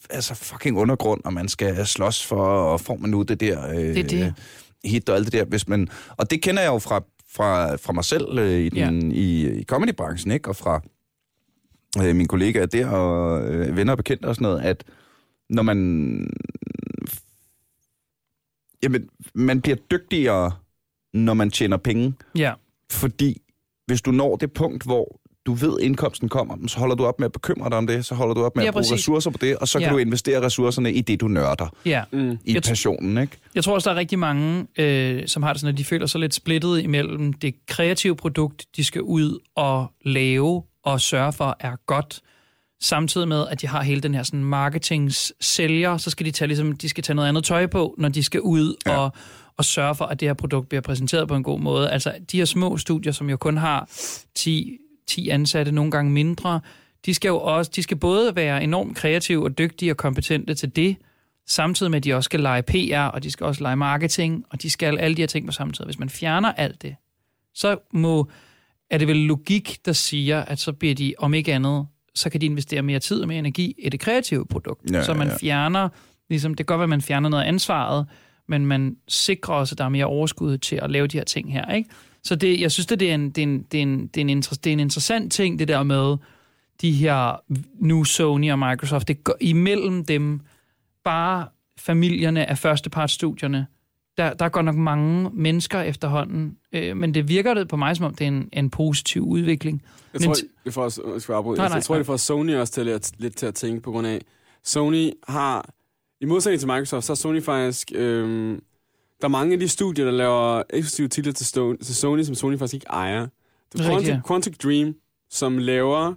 [0.09, 3.77] altså fucking undergrund, og man skal slås for, og får man nu det der øh,
[3.77, 4.33] Det det.
[4.83, 5.45] hit og alt det der.
[5.45, 7.03] Hvis man, og det kender jeg jo fra,
[7.35, 10.49] fra, fra mig selv øh, i, den, i, i comedybranchen, ikke?
[10.49, 10.81] Og fra
[12.03, 14.83] øh, mine kollegaer der, og øh, venner og bekendte og sådan noget, at
[15.49, 16.29] når man...
[18.83, 20.51] Jamen, man bliver dygtigere,
[21.13, 22.13] når man tjener penge.
[22.37, 22.53] Ja.
[22.91, 23.41] Fordi
[23.87, 27.25] hvis du når det punkt, hvor du ved, indkomsten kommer, så holder du op med
[27.25, 28.93] at bekymre dig om det, så holder du op med Ja, at bruge præcis.
[28.93, 29.93] ressourcer på det, og så kan Ja.
[29.93, 32.03] du investere ressourcerne i det, du nørder, Ja.
[32.11, 32.31] Mm.
[32.45, 33.37] i Jeg passionen, ikke?
[33.55, 36.05] Jeg tror også, der er rigtig mange, øh, som har det sådan, at de føler
[36.05, 41.57] sig lidt splittet imellem det kreative produkt, de skal ud og lave og sørge for
[41.59, 42.21] er godt,
[42.81, 46.77] samtidig med, at de har hele den her sådan marketings-sælger, så skal de tage, ligesom,
[46.77, 48.97] de skal tage noget andet tøj på, når de skal ud ja.
[48.97, 49.11] og,
[49.57, 51.91] og sørge for, at det her produkt bliver præsenteret på en god måde.
[51.91, 53.89] Altså, de her små studier, som jo kun har
[54.35, 56.59] 10, 10 ansatte, nogle gange mindre,
[57.05, 60.75] de skal jo også, de skal både være enormt kreative og dygtige og kompetente til
[60.75, 60.97] det,
[61.47, 64.61] samtidig med, at de også skal lege PR, og de skal også lege marketing, og
[64.61, 65.85] de skal alle de her ting på samme tid.
[65.85, 66.95] Hvis man fjerner alt det,
[67.53, 68.29] så må,
[68.89, 72.41] er det vel logik, der siger, at så bliver de, om ikke andet, så kan
[72.41, 74.91] de investere mere tid og mere energi i det kreative produkt.
[74.91, 75.37] Ja, så man ja.
[75.41, 75.89] fjerner,
[76.29, 78.07] ligesom, det kan godt være, at man fjerner noget af ansvaret,
[78.47, 81.53] men man sikrer også, at der er mere overskud til at lave de her ting
[81.53, 81.71] her.
[81.71, 81.89] Ikke?
[82.23, 84.21] Så det, jeg synes, det er, en, det, er en, det, er en, det, er
[84.21, 86.17] en, inter- det er en interessant ting, det der med
[86.81, 87.41] de her
[87.85, 89.07] nu Sony og Microsoft.
[89.07, 90.39] Det går imellem dem
[91.03, 91.47] bare
[91.79, 93.67] familierne af førstepartsstudierne.
[94.17, 98.05] Der, der går nok mange mennesker efterhånden, øh, men det virker det på mig, som
[98.05, 99.81] om det er en, en positiv udvikling.
[100.13, 101.57] Jeg Men tror, det får os, jeg skal afbryde.
[101.57, 101.99] Nej, Nej, nej, jeg tror, nej.
[101.99, 104.21] det får Sony også til at, lidt til at tænke på grund af,
[104.63, 105.69] Sony har,
[106.21, 108.61] i modsætning til Microsoft, så har Sony faktisk, øhm,
[109.21, 112.35] der er mange af de studier, der laver eksklusive titler til, Sto- til Sony, som
[112.35, 113.27] Sony faktisk ikke ejer.
[113.73, 113.89] Det er er.
[113.89, 114.95] Quantic, Quantic Dream,
[115.29, 116.13] som laver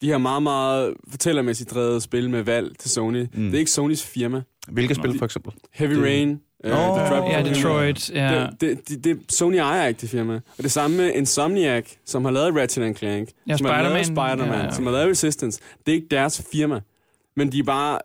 [0.00, 3.22] de her meget, meget fortællermæssigt drevet spil med valg til Sony.
[3.22, 3.44] Mm.
[3.44, 4.42] Det er ikke Sonys firma.
[4.68, 5.52] Hvilke spil, for eksempel?
[5.72, 7.44] Heavy Det- Rain, uh, Nå, Detroit, Ja, Oh.
[7.44, 8.10] Detroit.
[8.14, 8.46] Ja.
[8.46, 10.34] det, det, det, det, Sony ejer ikke det firma.
[10.34, 14.38] Og det samme med Insomniac, som har lavet Ratchet Clank, Ja, som har lavet Spider-Man.
[14.38, 14.70] Spider-Man, Ja.
[14.74, 15.60] som har lavet Resistance.
[15.86, 16.80] Det er ikke deres firma.
[17.36, 17.98] Men de er bare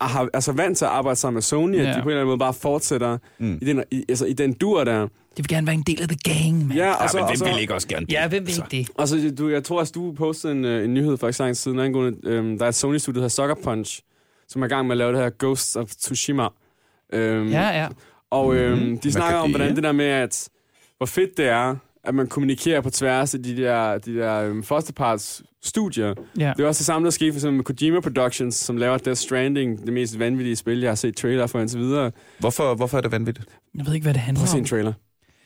[0.00, 1.82] har, altså vant til at arbejde sammen med Sony, ja.
[1.82, 1.88] Ja.
[1.90, 3.58] at de på en eller anden måde bare fortsætter Mm.
[3.62, 5.00] i, den, i, altså, i den dur der.
[5.02, 6.76] De vil gerne være en del af the gang, man.
[6.76, 8.12] Ja, Ja, og så, men og hvem så, vil ikke også gerne det?
[8.12, 8.96] Ja, hvem vil Altså, ikke det?
[8.98, 11.42] og så, du, jeg tror også, du postede en, øh, en nyhed for ikke så
[11.42, 14.00] lang tid siden angående, øhm, der er et Sony-studie, der hedder Sucker Punch,
[14.48, 16.48] som er i gang med at lave det her Ghosts of Tsushima.
[17.12, 17.88] Øhm, Ja, ja.
[18.30, 18.98] Og øhm, Mhm.
[18.98, 20.48] de snakker om, hvordan det der med, at
[20.96, 24.62] hvor fedt det er, at man kommunikerer på tværs af de der, de der øhm,
[24.64, 26.14] førsteparts studier.
[26.38, 26.52] ja.
[26.56, 29.18] Det er også det samme, der sker for eksempel med Kojima Productions, som laver Death
[29.20, 32.10] Stranding, det mest vanvittige spil, jeg har set trailer for indtil videre.
[32.38, 33.46] Hvorfor, hvorfor er det vanvittigt?
[33.78, 34.60] Jeg ved ikke, hvad det handler Prøv at se om.
[34.60, 34.92] en trailer.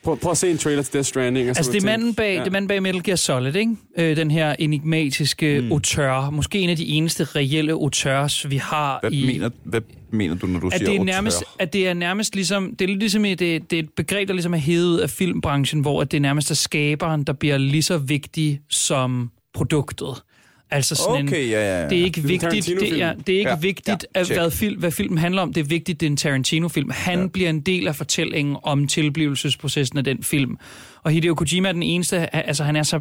[0.03, 1.49] Prøv, prøv at se en trailer til Death Stranding.
[1.49, 2.39] Og så Altså, det er manden bag, ja.
[2.39, 3.75] det er manden bag Metal Gear Solid, ikke?
[3.97, 5.65] Øh, den her enigmatiske Mm.
[5.65, 5.71] mm.
[5.71, 6.29] auteur.
[6.29, 9.25] Måske en af de eneste reelle auteurs, vi har Hvad, i...
[9.25, 9.81] mener, hvad
[10.13, 11.13] mener du, når du at siger det, er auteur?
[11.13, 13.89] nærmest, at det er nærmest ligesom, det er lidt ligesom et, det, det er et
[13.95, 17.57] begreb, der ligesom er hævet af filmbranchen, hvor at det nærmest er skaberen, der bliver
[17.57, 20.23] lige så vigtig som produktet.
[20.73, 21.89] Altså sådan Okay, en, ja, ja, ja.
[21.89, 24.51] det er ikke er vigtigt, det er, det er ikke Ja, vigtigt, ja, at, hvad,
[24.51, 25.53] film, hvad filmen handler om.
[25.53, 26.89] Det er vigtigt, det er en Tarantino-film.
[26.93, 27.27] Han ja.
[27.27, 30.57] bliver en del af fortællingen om tilblivelsesprocessen af den film.
[31.03, 32.99] Og Hideo Kojima er den eneste, altså han er så,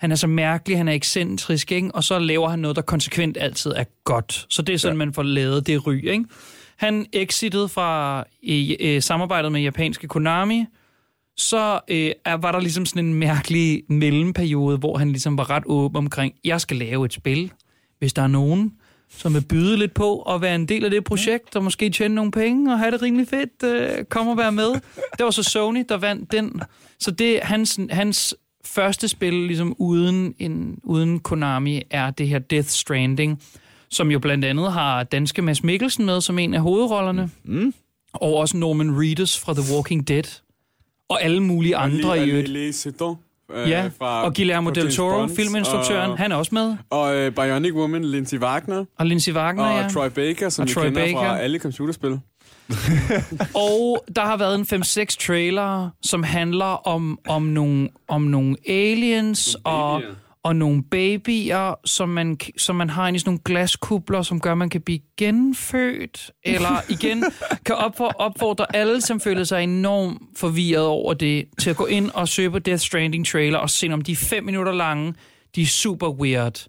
[0.00, 1.90] han er så mærkelig, han er ekscentrisk, ikke?
[1.94, 4.46] og så laver han noget, der konsekvent altid er godt.
[4.50, 5.04] Så det er sådan, Ja.
[5.04, 5.94] man får lavet det ry.
[6.10, 6.24] Ikke?
[6.76, 10.64] Han exitede fra i, øh, samarbejdet med japanske Konami,
[11.36, 15.62] så øh, er- var der ligesom sådan en mærkelig mellemperiode, hvor han ligesom var ret
[15.66, 17.52] åben omkring, jeg skal lave et spil,
[17.98, 18.72] hvis der er nogen,
[19.10, 22.14] som vil byde lidt på at være en del af det projekt, og måske tjene
[22.14, 24.70] nogle penge og have det rimelig fedt, øh, kom og være med.
[25.18, 26.62] Det var så Sony, der vandt den.
[27.00, 28.34] Så det hans, hans
[28.74, 33.42] første spil, ligesom uden, en, uden Konami, er det her Death Stranding,
[33.88, 37.74] som jo blandt andet har danske Mads Mikkelsen med som en af hovedrollerne, Mm.
[38.12, 40.40] og også Norman Reedus fra The Walking Dead,
[41.08, 42.48] og alle mulige andre i øvrigt.
[43.54, 46.76] Øh, Ja, fra, og Guillermo del Toro, Bond, filminstruktøren, Og, han er også med.
[46.90, 48.84] og øh, Bionic Woman, Lindsay Wagner.
[48.98, 49.88] Og Lindsay Wagner, og ja.
[49.88, 51.18] Troy Baker, som Og vi Troy kender Baker.
[51.18, 52.20] fra alle computerspil.
[53.54, 59.56] Og der har været en 5-6 trailer, som handler om, om, nogle, om nogle aliens
[59.64, 60.02] og,
[60.42, 64.52] og nogle babyer, som man, som man har inde i sådan nogle glaskubler, som gør,
[64.52, 66.30] at man kan blive genfødt.
[66.44, 67.24] Eller igen,
[67.66, 72.10] kan opfor, opfordre alle, som føler sig enormt forvirret over det, til at gå ind
[72.10, 75.14] og søge på Death Stranding trailer og se, om de er fem minutter lange.
[75.54, 76.66] De er super weird.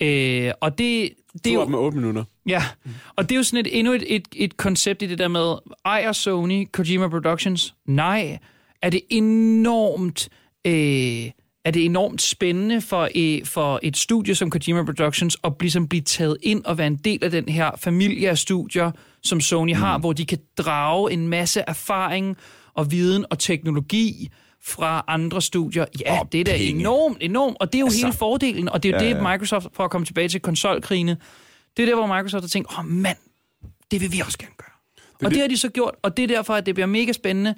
[0.00, 1.10] Øh, og det,
[1.44, 1.60] det er jo...
[1.60, 2.24] er 8 minutter.
[2.46, 2.62] Ja,
[3.16, 5.54] og det er jo sådan et, endnu et, et, et koncept i det der med,
[5.84, 7.74] ejer Sony Kojima Productions?
[7.86, 8.38] Nej.
[8.82, 10.28] Er det enormt...
[10.66, 11.30] Øh,
[11.64, 16.02] er det enormt spændende for, øh, for et studie som Kojima Productions at ligesom blive
[16.02, 18.90] taget ind og være en del af den her familie af studier,
[19.22, 19.78] som Sony mm.
[19.78, 22.36] har, hvor de kan drage en masse erfaring
[22.74, 24.28] og viden og teknologi
[24.64, 25.84] fra andre studier.
[26.00, 26.80] Ja, Og det er da penge.
[26.80, 27.56] enormt, enormt.
[27.60, 29.22] Og det er jo Altså, hele fordelen, og det er jo ja, det.
[29.22, 31.16] Microsoft, for at komme tilbage til konsolkrigene,
[31.76, 33.16] det er der, hvor Microsoft har tænkt, åh oh, mand,
[33.90, 34.68] det vil vi også gerne gøre.
[35.18, 37.12] Det, og det har de så gjort, og det er derfor, at det bliver mega
[37.12, 37.54] spændende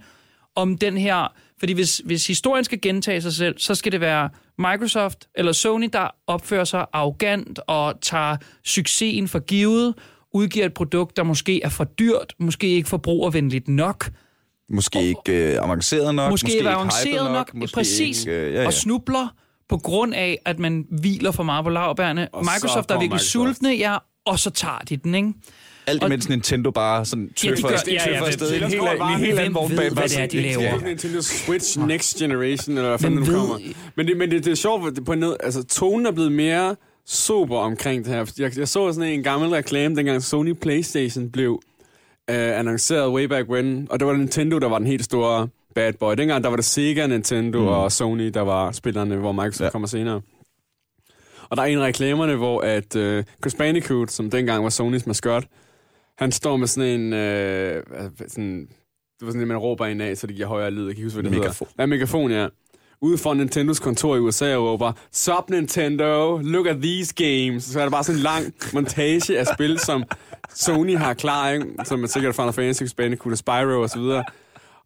[0.57, 1.33] om den her...
[1.59, 5.89] Fordi hvis, hvis historien skal gentage sig selv, så skal det være Microsoft eller Sony,
[5.93, 9.95] der opfører sig arrogant og tager succesen for givet,
[10.35, 14.11] udgiver et produkt, der måske er for dyrt, måske ikke forbrugervenligt nok,
[14.71, 16.31] Måske ikke øh, avanceret nok.
[16.31, 18.67] måske, måske ikke avanceret hypet nok, måske præcis, Ikke, øh, ja, ja.
[18.67, 19.35] og snubler
[19.69, 22.29] på grund af, at man hviler for meget på lavbærne.
[22.33, 23.31] Og så Microsoft er virkelig Microsoft.
[23.31, 25.33] sultne, ja, og så tager de den, ikke?
[25.87, 28.69] Alt og- imens Nintendo bare sådan Ja, tøffer gør- afsted, ja, ja, tøffer det- jeg
[28.69, 30.61] helt, anden- helt hvem anden vogn ved, bag hvad det er, de laver?
[30.75, 33.49] Det er Nintendo Switch Next Generation, eller hvad Hvem fanden nu ved?
[33.49, 33.59] kommer.
[33.97, 36.11] Men det, men det, det er sjovt, at det på en måde, altså tonen er
[36.13, 38.33] blevet mere sober omkring det her.
[38.39, 41.61] Jeg, jeg så sådan en gammel reklame, dengang Sony Playstation blev
[42.31, 45.93] øh, annonceret way back when, og det var Nintendo, der var den helt store bad
[45.93, 46.15] boy.
[46.15, 47.67] Dengang der var det Sega, Nintendo mm.
[47.69, 49.71] og Sony, der var spillerne, hvor Microsoft Ja.
[49.71, 50.21] kommer senere.
[51.49, 55.07] Og der er en af reklamerne, hvor at øh, Chris Bandicoot, som dengang var Sonys
[55.07, 55.45] maskot,
[56.19, 57.13] han står med sådan en...
[57.13, 57.83] Øh,
[58.29, 58.61] sådan,
[59.21, 60.87] det var sådan en, man råber en af, så det giver højere lyd.
[60.87, 61.69] Jeg kan ikke huske, hvad det Megafon.
[61.69, 61.83] hedder.
[61.83, 62.47] Ja, megafon, ja.
[63.03, 67.65] Ude for Nintendos kontor i USA og råber, Sup Nintendo, look at these games.
[67.65, 70.05] Så er der bare sådan en lang montage af spil, som
[70.55, 71.67] Sony har klar, ikke?
[71.85, 74.25] som er sikkert Final Fantasy, Bandicoot og Spyro og så videre.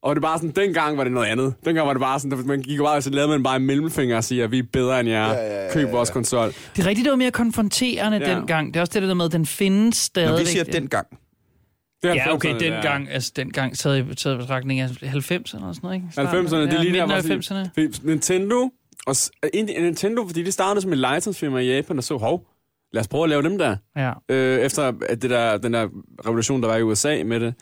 [0.03, 1.55] Og det er bare sådan, dengang var det noget andet.
[1.65, 4.25] Dengang var det bare sådan, man gik bare, så lavede man bare en mellemfinger og
[4.25, 6.49] siger, vi er bedre end jer, Ja, ja, ja, køb vores konsol.
[6.77, 8.35] Det er rigtigt, det var mere konfronterende Ja.
[8.35, 8.75] dengang.
[8.75, 10.33] Det er også det der med, at den findes stadigvæk.
[10.33, 11.07] Når vi siger dengang,
[12.09, 15.73] Det Ja, okay, 90'erne, dengang, altså dengang taget i, taget i betragtning af 90'erne eller
[15.73, 16.07] sådan noget, ikke?
[16.13, 17.71] Starten 90'erne, det ja, lige der, midten hvor af sådan- 90'erne.
[17.75, 18.71] Fordi Nintendo,
[19.07, 19.17] og
[19.55, 22.47] egentlig Nintendo, fordi det startede som et licensfirma i Japan, og så, hov,
[22.93, 23.77] lad os prøve at lave dem der.
[23.97, 24.13] Ja.
[24.29, 25.89] Øh, efter at det der, den der
[26.27, 27.55] revolution, der var i USA med det.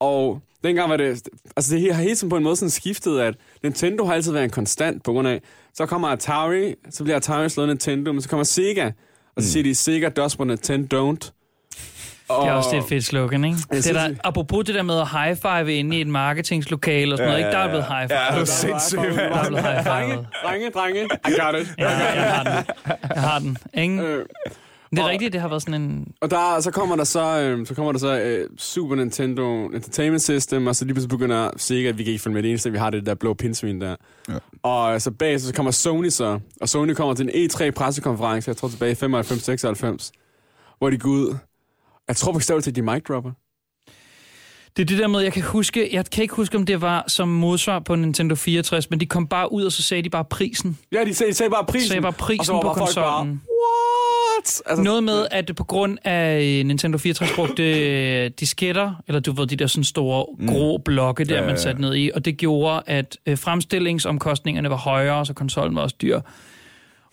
[0.00, 1.22] Og dengang var det,
[1.56, 4.44] altså det har hele tiden på en måde sådan skiftet, at Nintendo har altid været
[4.44, 5.40] en konstant på grund af,
[5.74, 8.90] så kommer Atari, så bliver Atari slået af Nintendo, men så kommer Sega,
[9.36, 11.37] og så siger de, Sega does what Nintendo don't.
[12.28, 13.56] Og, Det er også det et fedt slogan, ikke?
[13.72, 17.18] Det synes, der, det- apropos det der med at high-five inde i et marketingslokale og
[17.18, 17.50] sådan noget, ikke?
[17.50, 18.18] Der er blevet high-five.
[18.20, 19.00] Ja, det er sindssygt.
[19.00, 19.90] Der er blevet high-five.
[19.92, 21.74] Drenge, drenge, drenge, I got it.
[21.78, 22.64] Ja, jeg har den.
[23.14, 23.56] Jeg har den.
[23.74, 23.94] Ikke?
[24.02, 24.24] Øh,
[24.90, 26.08] Det er og- rigtigt, det har været sådan en...
[26.20, 30.22] Og der, så kommer der så, øh, så kommer der så øh, Super Nintendo Entertainment
[30.22, 32.72] System, og så lige pludselig begynder Sega, at vi kan ikke følge med det eneste,
[32.72, 33.96] vi har det der blå pinsvin der.
[34.28, 34.34] Ja.
[34.62, 38.48] Og øh, så bag så kommer Sony så, og Sony kommer til en E3 pressekonference,
[38.48, 40.10] jeg tror tilbage i 95-96,
[40.78, 41.36] hvor de går ud.
[42.08, 43.30] Jeg tror til, at de mic dropper.
[44.76, 47.04] Det er det der med, jeg kan huske, jeg kan ikke huske, om det var
[47.08, 50.24] som modsvar på Nintendo 64, men de kom bare ud, og så sagde de bare
[50.24, 50.78] prisen.
[50.92, 51.88] Ja, de sagde, de sagde bare prisen.
[51.88, 53.42] Sagde bare og så prisen var på konsollen.
[53.50, 54.62] What?
[54.66, 57.62] Altså, Noget med, at på grund af øh, Nintendo 64 brugte
[58.24, 61.56] øh, disketter, eller du ved, de der sådan store grå blokke der, Ja, ja, man
[61.56, 61.62] ja.
[61.62, 65.96] satte ned i, og det gjorde, at øh, fremstillingsomkostningerne var højere, så konsollen var også
[66.02, 66.20] dyr.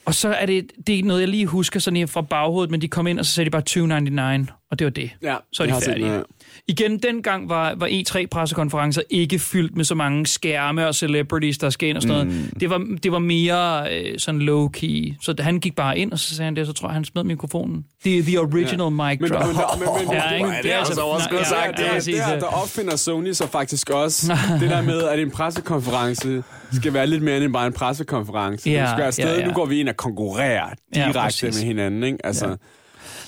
[0.06, 2.82] Og så er det, det er noget, jeg lige husker sådan lige fra baghovedet, men
[2.82, 5.10] de kom ind, og så sagde de bare 299, og det var det.
[5.24, 6.06] Ja, Så er de set færdige.
[6.06, 6.22] den, ja.
[6.68, 11.90] Igen, dengang var, var E3-pressekonferencer ikke fyldt med så mange skærme og celebrities, der skal
[11.90, 12.50] ind og sådan noget.
[12.60, 15.16] Det, var, det var mere øh, sådan low-key.
[15.22, 17.06] Så da han gik bare ind, og så sagde han det, så tror jeg, han
[17.06, 17.86] smed mikrofonen.
[18.04, 18.90] Det er the original ja.
[18.90, 19.48] mic Men, drop.
[19.48, 20.50] men, men, men, Ja, ikke?
[20.64, 22.40] det er altså også godt ja, sagt, det, ja, er, er, ja.
[22.40, 27.24] der opfinder Sony så faktisk også det der med, at en pressekonference skal være lidt
[27.24, 28.70] mere end bare en pressekonference.
[28.70, 29.42] Ja, Ja, skal afsted, ja, ja, ja.
[29.42, 29.48] ja.
[29.48, 31.56] nu går vi ind og konkurrerer Ja, direkte præcis.
[31.56, 32.04] med hinanden.
[32.04, 32.18] Ikke?
[32.26, 32.56] Altså, Ja.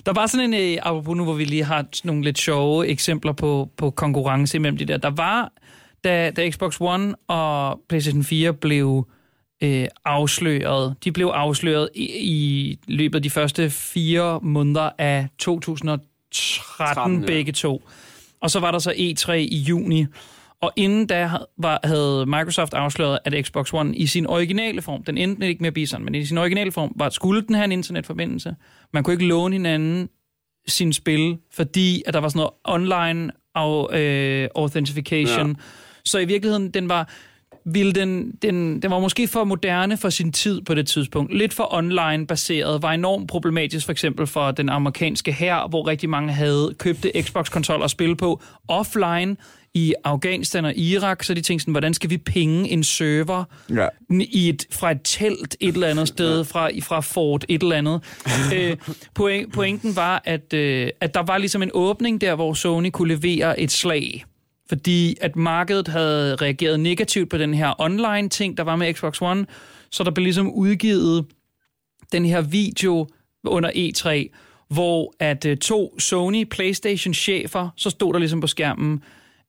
[0.05, 3.31] Der var sådan en, øh, apropos nu, hvor vi lige har nogle lidt sjove eksempler
[3.31, 4.97] på, på konkurrence imellem de der.
[4.97, 5.51] Der var,
[6.03, 9.07] da, da Xbox One og PlayStation 4 blev
[9.63, 16.07] øh, afsløret, de blev afsløret i, i løbet af de første fire måneder af 2013,
[16.95, 17.25] 13, ja.
[17.25, 17.81] begge to.
[18.41, 20.05] Og så var der så E3 i juni.
[20.61, 25.17] Og inden da var, havde Microsoft afsløret, at Xbox One i sin originale form, den
[25.17, 27.65] endte ikke med at blive sådan, men i sin originale form, var, skulle den have
[27.65, 28.55] en internetforbindelse.
[28.93, 30.09] Man kunne ikke låne hinanden
[30.67, 35.47] sin spil, fordi at der var sådan noget online og, øh, authentication.
[35.47, 35.55] Ja.
[36.05, 37.09] Så i virkeligheden, den var,
[37.65, 41.33] ville den, den, den var måske for moderne for sin tid på det tidspunkt.
[41.33, 42.81] Lidt for online-baseret.
[42.81, 47.85] Var enormt problematisk for eksempel for den amerikanske hær, hvor rigtig mange havde købte Xbox-kontroller
[47.85, 49.35] at spille på offline
[49.73, 51.23] i Afghanistan og Irak.
[51.23, 53.87] Så de tænkte sådan, hvordan skal vi penge en server Ja.
[54.09, 58.01] i et, fra et telt et eller andet sted, fra, fra Fort et eller andet.
[58.55, 58.77] øh,
[59.13, 63.15] point, pointen var, at, øh, at der var ligesom en åbning der, hvor Sony kunne
[63.15, 64.25] levere et slag.
[64.69, 69.45] Fordi at markedet havde reageret negativt på den her online-ting, der var med Xbox One.
[69.91, 71.25] Så der blev ligesom udgivet
[72.11, 73.07] den her video
[73.43, 74.35] under E3,
[74.69, 79.03] hvor at øh, to Sony PlayStation-chefer, så stod der ligesom på skærmen,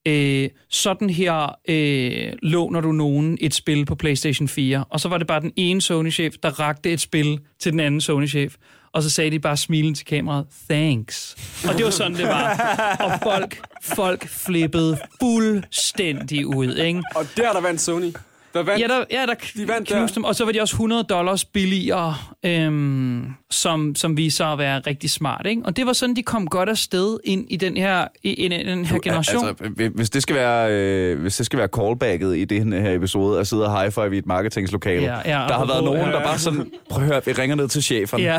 [0.06, 4.84] øh, sådan her øh, låner du nogen et spil på PlayStation 4.
[4.90, 8.00] Og så var det bare den ene Sony-chef, der rakte et spil til den anden
[8.00, 8.54] Sony-chef.
[8.92, 11.36] Og så sagde de bare smilende til kameraet, thanks.
[11.68, 12.56] Og det var sådan, det var.
[13.00, 17.02] Og folk, folk flippede fuldstændig ud, ikke?
[17.14, 18.12] Og der, der vandt Sony.
[18.54, 20.06] Der vandt, Ja, der, ja, der De vandt knuste der.
[20.14, 20.24] dem.
[20.24, 24.80] Og så var de også 100 dollars billigere, øhm, som, som viser sig at være
[24.86, 25.46] rigtig smart.
[25.46, 25.62] Ikke?
[25.64, 28.84] Og det var sådan, de kom godt afsted ind i den her, i, i den
[28.84, 29.48] her generation.
[29.48, 33.40] Altså, hvis det skal være, øh, hvis det skal være callbacket i den her episode,
[33.40, 36.24] at sidde og high five i et marketingslokale, Ja, ja, der har været nogen, der
[36.24, 38.38] bare sådan, prøv at høre, vi ringer ned til cheferne, Ja.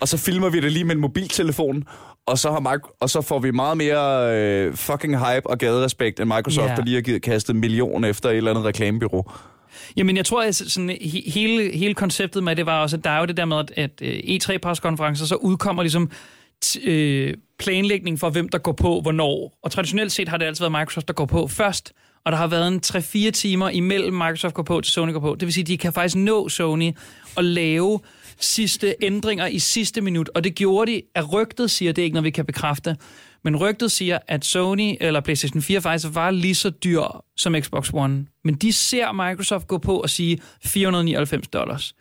[0.00, 1.84] og så filmer vi det lige med en mobiltelefon,
[2.28, 6.20] og så, har Mike, og så får vi meget mere øh, fucking hype og gaderespekt
[6.20, 6.74] end Microsoft, Ja.
[6.76, 9.30] der lige har givet kastet en million efter et eller andet reklamebyrå.
[9.96, 13.10] Jamen, jeg tror, at sådan, he- hele, hele konceptet med det var også, at der
[13.10, 16.10] er jo det der med, at, at øh, E3-preskonferencer, så udkommer ligesom
[16.84, 19.58] øh, planlægning for, hvem der går på, hvornår.
[19.62, 21.92] Og traditionelt set har det altid været Microsoft, der går på først.
[22.24, 25.34] Og der har været en 3-4 timer imellem Microsoft går på til Sony går på.
[25.40, 26.92] Det vil sige, at de kan faktisk nå Sony
[27.36, 28.00] og lave
[28.40, 30.30] sidste ændringer i sidste minut.
[30.34, 32.96] Og det gjorde de, at rygtet siger, det er ikke noget, vi kan bekræfte,
[33.44, 37.90] men rygtet siger, at Sony eller PlayStation 4 faktisk var lige så dyr som Xbox
[37.92, 38.26] One.
[38.44, 41.94] Men de ser Microsoft gå på og sige 499 dollars.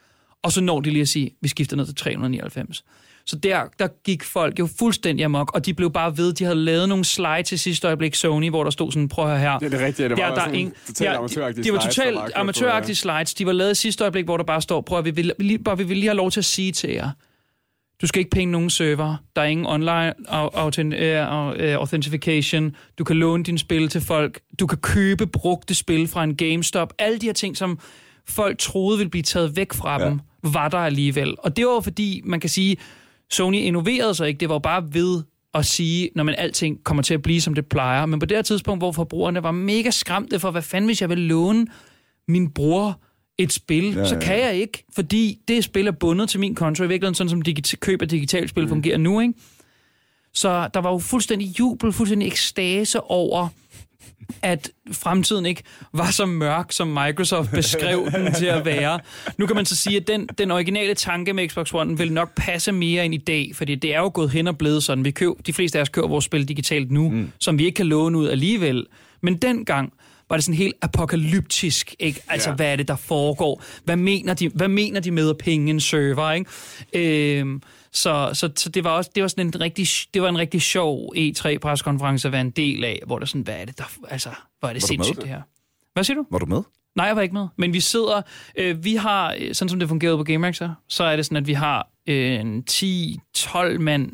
[0.44, 2.84] Og så når de lige at sige, vi skifter ned til 399.
[3.28, 6.56] Så der, der gik folk jo fuldstændig amok, og de blev bare ved, de havde
[6.56, 9.60] lavet nogle slides til sidste øjeblik Sony, hvor der stod sådan, prøv at høre her.
[9.60, 11.68] Det er det rigtige, det var der, der er sådan ingen, totalt ja, amatøragtige de,
[11.68, 13.34] de var totalt amatøragtige slides.
[13.34, 15.78] De var lavet sidste øjeblik, hvor der bare står, prøv at vi vil, lige, bare,
[15.78, 17.10] vi vil lige have lov til at sige til jer,
[18.02, 19.16] du skal ikke penge nogen server.
[19.36, 20.14] Der er ingen online
[20.96, 22.76] øh, øh, authentication.
[23.00, 24.40] Du kan låne dine spil til folk.
[24.60, 26.94] Du kan købe brugte spil fra en GameStop.
[27.00, 27.80] Alle de her ting, som
[28.28, 30.10] folk troede ville blive taget væk fra Ja.
[30.10, 31.36] dem, var der alligevel.
[31.40, 32.78] Og det var fordi, man kan sige,
[33.32, 34.40] Sony innoverede sig ikke.
[34.40, 37.66] Det var bare ved at sige, når man alting kommer til at blive, som det
[37.66, 38.06] plejer.
[38.06, 41.10] Men på det her tidspunkt, hvor forbrugerne var mega skræmte for, hvad fanden hvis jeg
[41.10, 41.68] vil låne
[42.28, 43.02] min bror
[43.38, 46.56] et spil, ja, Ja, så kan jeg ikke, fordi det spil er bundet til min
[46.56, 48.70] konto, i virkeligheden sådan som digit- køb af digitalt spil mm.
[48.70, 49.34] fungerer nu, ikke?
[50.34, 53.48] Så der var jo fuldstændig jubel, fuldstændig ekstase over,
[54.42, 59.00] at fremtiden ikke var så mørk, som Microsoft beskrev den til at være.
[59.38, 62.36] Nu kan man så sige, at den, den originale tanke med Xbox One vil nok
[62.36, 65.06] passe mere ind i dag, fordi det er jo gået hen og blevet sådan.
[65.06, 67.32] Vi køb, de fleste af os køber vores spil digitalt nu, mm.
[67.40, 68.86] som vi ikke kan låne ud alligevel.
[69.22, 69.94] Men dengang
[70.30, 71.96] var det sådan helt apokalyptisk.
[72.00, 72.22] Ikke?
[72.28, 72.56] Altså, ja.
[72.56, 73.64] hvad er det, der foregår?
[73.84, 76.32] Hvad mener de, hvad mener de med at penge en server?
[76.32, 77.40] Ikke?
[77.40, 77.62] Øhm,
[77.98, 80.62] så, så, så det var også det var sådan en rigtig det var en rigtig
[80.62, 83.84] sjov E3 preskonference at være en del af, hvor der sådan hvad er det der
[84.10, 84.30] altså
[84.60, 85.42] hvor er det Var sindssygt det her.
[85.94, 86.26] Hvad siger du?
[86.32, 86.62] Var du med?
[86.96, 87.48] Nej, jeg var ikke med.
[87.58, 88.22] Men vi sidder,
[88.56, 91.48] øh, vi har, øh, sådan som det fungerede på GameRaxer, så er det sådan, at
[91.48, 94.12] vi har øh, en 10-12 mand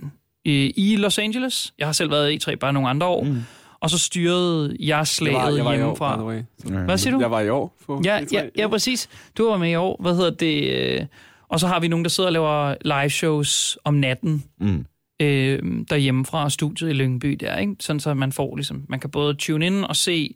[0.47, 1.73] øh, i Los Angeles.
[1.79, 3.23] Jeg har selv været i E3 bare nogle andre år.
[3.23, 3.37] Mm.
[3.79, 6.15] Og så styrede jeg Jeg var, slaget jeg var i år, by hjemmefra.
[6.15, 6.41] the way.
[6.85, 7.19] Hvad siger du?
[7.19, 7.75] Jeg var i år.
[7.85, 8.27] På Ja, E3.
[8.31, 9.09] ja, ja, præcis.
[9.37, 9.97] Du var med i år.
[10.01, 10.63] Hvad hedder det?
[10.99, 11.05] øh,
[11.53, 14.85] Og så har vi nogen, der sidder og laver live shows om natten Mm.
[15.21, 17.75] øh, derhjemme fra studiet i Lyngby der, ikke?
[17.79, 20.35] Sådan så man får ligesom, man kan både tune ind og se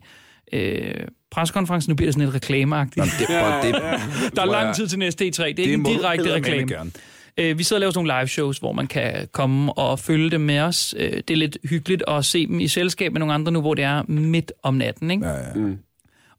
[0.53, 0.93] øh,
[1.31, 1.91] preskonferencen.
[1.91, 2.97] Nu bliver det sådan lidt reklameagtigt.
[2.97, 4.35] Jamen, det, ja, det.
[4.35, 5.27] Der er lang tid til næste E3.
[5.27, 6.91] Det er ikke det en må du direkte reklame.
[7.37, 10.31] Øh, vi sidder og laver sådan nogle live shows, hvor man kan komme og følge
[10.31, 10.95] dem med os.
[10.97, 13.73] Øh, det er lidt hyggeligt at se dem i selskab med nogle andre nu, hvor
[13.73, 15.11] det er midt om natten.
[15.11, 15.25] Ikke?
[15.27, 15.53] Ja, ja.
[15.55, 15.77] Mm.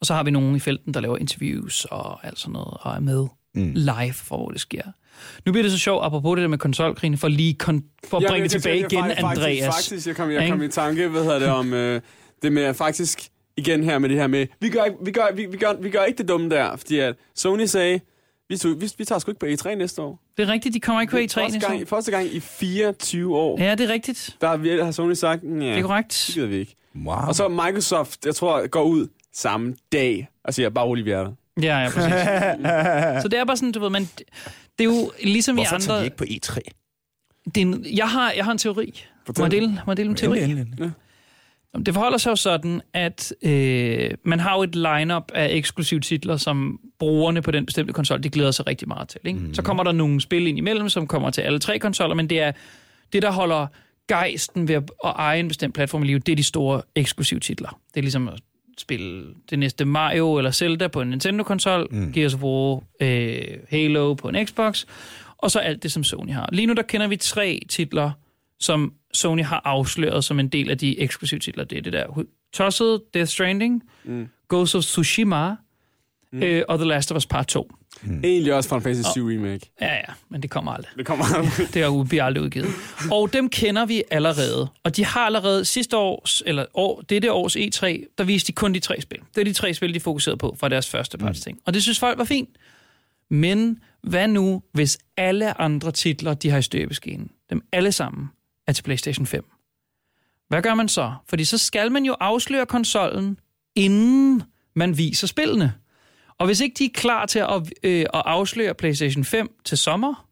[0.00, 2.94] Og så har vi nogen i felten, der laver interviews og alt sådan noget, og
[2.96, 3.26] er med
[3.58, 3.72] Mm.
[3.74, 4.82] live for, hvor det sker.
[5.46, 8.22] Nu bliver det så sjovt, apropos det der med konsolkrigen, for lige kon- for at
[8.28, 9.64] bringe jeg kan tilbage igen, faktisk, Andreas.
[9.74, 12.00] Faktisk, jeg kom, jeg kom i tanke, hvad hedder det, om øh,
[12.42, 13.20] det med faktisk,
[13.56, 15.90] igen her med det her med, vi gør, ikke- vi gør, vi, vi gør, vi
[15.90, 18.00] gør ikke det dumme der, fordi at Sony sagde,
[18.48, 20.20] vi, tog, vi, vi tager sgu ikke på E3 næste år.
[20.36, 21.70] Det er rigtigt, de kommer ikke på E3 første næste år.
[21.76, 24.36] gang, første gang i 24 år, Ja, det er rigtigt.
[24.40, 26.30] der har, har Sony sagt, ja, Det er det korrekt.
[26.34, 26.74] gider vi ikke.
[27.06, 27.14] Wow.
[27.16, 31.24] Og så Microsoft, jeg tror, går ud samme dag og siger, bare rolig, vi er
[31.24, 31.32] der.
[31.62, 32.12] Ja, ja, præcis.
[33.22, 34.22] så det er bare sådan, du ved, men det
[34.78, 36.00] det er jo ligesom Hvorfor i andre...
[36.00, 36.58] de ikke på E3?
[37.44, 39.04] Det er en, jeg, har, jeg har en teori.
[39.38, 40.38] Må jeg dele, må jeg dele en teori?
[40.38, 40.90] Endelig, endelig.
[41.74, 46.00] Jamen, Det forholder sig jo sådan, at øh, man har jo et lineup af eksklusive
[46.00, 49.20] titler, som brugerne på den bestemte konsol, de glæder sig rigtig meget til.
[49.24, 49.38] Ikke?
[49.38, 49.54] Mm.
[49.54, 52.40] Så kommer der nogle spil ind imellem, som kommer til alle tre konsoller, men det
[52.40, 52.52] er
[53.12, 53.66] det, der holder
[54.08, 57.80] gejsten ved at, eje en bestemt platform i livet, det er de store eksklusive titler.
[57.94, 58.28] Det er ligesom
[58.80, 62.12] spille det næste Mario eller Zelda på en Nintendo-konsol, mm.
[62.12, 64.84] Gears of War, øh, Halo på en Xbox,
[65.38, 66.48] og så alt det, som Sony har.
[66.52, 68.10] Lige nu der kender vi tre titler,
[68.60, 71.64] som Sony har afsløret som en del af de eksklusive titler.
[71.64, 74.28] Det er det der tossede Death Stranding, mm.
[74.48, 75.56] Ghost of Tsushima
[76.32, 76.42] mm.
[76.42, 77.72] øh, og The Last of Us Part 2.
[78.02, 78.20] Mm.
[78.24, 79.70] Egentlig også Final Fantasy 7 Remake.
[79.80, 80.90] Ja, ja, men det kommer aldrig.
[80.96, 81.74] Det kommer aldrig.
[81.74, 82.68] Det er bliver aldrig udgivet.
[83.10, 84.68] Og dem kender vi allerede.
[84.84, 88.74] Og de har allerede sidste års, eller år, dette års E3, der viste de kun
[88.74, 89.18] de tre spil.
[89.34, 91.58] Det er de tre spil, de fokuserede på fra deres første parts ting.
[91.66, 92.48] Og det synes folk var fint.
[93.30, 98.28] Men hvad nu, hvis alle andre titler, de har i støbeskeen, dem alle sammen,
[98.66, 99.44] er til PlayStation 5?
[100.48, 101.14] Hvad gør man så?
[101.28, 103.38] Fordi så skal man jo afsløre konsollen,
[103.76, 104.42] inden
[104.74, 105.72] man viser spillene.
[106.40, 110.28] Og hvis ikke de er klar til at, øh, at afsløre PlayStation 5 til sommer,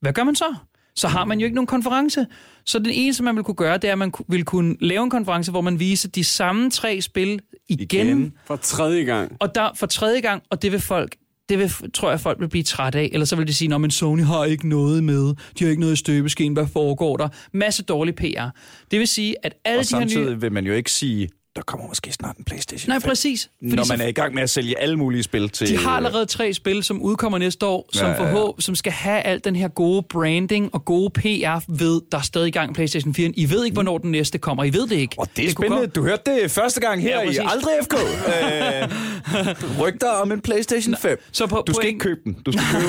[0.00, 0.54] hvad gør man så?
[0.94, 2.26] Så har man jo ikke nogen konference.
[2.66, 5.10] Så det eneste, man vil kunne gøre, det er, at man vil kunne lave en
[5.10, 8.32] konference, hvor man viser de samme tre spil igen, igen.
[8.46, 9.36] For tredje gang.
[9.40, 11.16] og der for tredje gang, og det vil folk
[11.48, 13.10] det vil, tror jeg, folk vil blive træt af.
[13.12, 15.34] Eller så vil de sige, at Sony har ikke noget med.
[15.58, 16.52] De har ikke noget i støbeskeen.
[16.52, 17.28] Hvad foregår der?
[17.52, 18.48] Masse dårlig PR.
[18.90, 20.10] Det vil sige, at alle Og de her nye...
[20.10, 21.28] samtidig vil man jo ikke sige,
[21.60, 23.08] der kommer måske snart en Playstation Nej, 5.
[23.08, 23.50] præcis.
[23.62, 25.68] Fordi Når man er i gang med at sælge alle mulige spil til...
[25.68, 28.30] De har allerede tre spil, som udkommer næste år, som, Ja, ja, ja.
[28.32, 32.22] forhåb, som skal have al den her gode branding og gode PR ved, der er
[32.22, 33.32] stadig i gang PlayStation 4.
[33.36, 34.64] I ved ikke, hvornår den næste kommer.
[34.64, 35.14] I ved det ikke.
[35.18, 35.86] Og det er kunne spændende.
[35.92, 37.36] Du hørte det første gang her Ja, i.
[37.46, 37.94] Aldrig FK.
[38.00, 41.18] øh, rygter om en PlayStation 5.
[41.32, 42.36] Så på, Du skal ikke købe den.
[42.46, 42.84] Du skal købe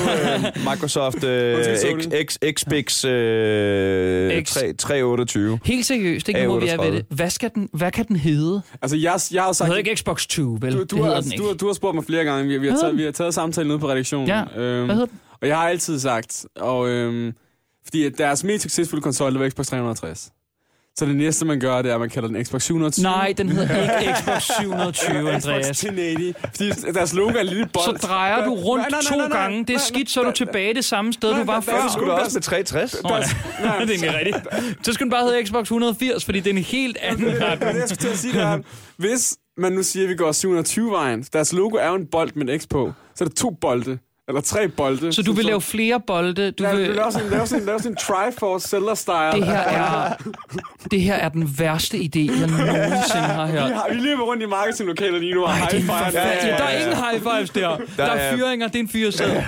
[0.46, 1.64] øh, Microsoft øh.
[1.64, 4.52] X, X, XBX øh, X.
[4.52, 5.58] 3, 328.
[5.64, 7.04] Helt seriøst, ikke nu, hvor vi er ved det.
[7.08, 8.61] Hvad, skal den, hvad kan den hedde?
[8.82, 9.68] Altså, jeg, jeg har sagt...
[9.68, 10.72] hedder ikke Xbox 2, vel?
[10.72, 11.42] du, det du, hedder har, den ikke.
[11.42, 12.48] du, har- du har spurgt mig flere gange.
[12.48, 14.28] Vi, vi, har, taget, vi har taget samtalen ude på redaktionen.
[14.28, 14.40] Ja.
[14.56, 15.20] Øhm, Hvad hedder den?
[15.42, 17.32] Og jeg har altid sagt, og øhm,
[17.84, 20.30] fordi deres mest succesfulde konsol, det var Xbox 360.
[20.98, 23.02] Så det næste, man gør, det er, at man kalder den Xbox 720.
[23.02, 25.68] Nej, den hedder ikke Xbox 720, Xbox Andreas.
[25.84, 26.36] 1080.
[26.56, 27.84] Fordi deres logo er en lille bold.
[28.00, 29.64] Så drejer du rundt Nej, nej, to nej, nej, gange.
[29.64, 31.82] Det er skidt, så er du tilbage det samme sted, nej, du var før.
[31.82, 33.02] det skulle du også med 360.
[33.02, 33.20] Nå, ja.
[33.86, 34.36] det er egentlig rigtigt.
[34.86, 37.74] Så skal den bare hedde Xbox 180, fordi det er en helt anden Men retning.
[37.74, 38.64] det, jeg skulle til at sige, det
[38.96, 40.32] hvis man nu siger, at vi går
[40.90, 43.50] 720-vejen, deres logo er jo en bold med en X på, så er det to
[43.60, 43.98] bolde,
[44.32, 45.12] eller tre bolde.
[45.12, 46.50] Så du vil lave flere bolde.
[46.50, 49.36] Du Ja, vi vil, lave sådan, lave sådan, lave sådan en Triforce Zelda-style.
[49.36, 50.14] det her er
[50.90, 53.62] det her er den værste idé, jeg nogensinde har Vi, hørt.
[53.62, 55.82] har, vi løber rundt i marketinglokalet lige nu og er high five.
[55.82, 56.14] forfærdelig...
[56.42, 57.76] ja, ja, Der er ingen high fives der.
[57.96, 59.28] Der er er- fyringer, det er en fyresæd.
[59.28, 59.40] Det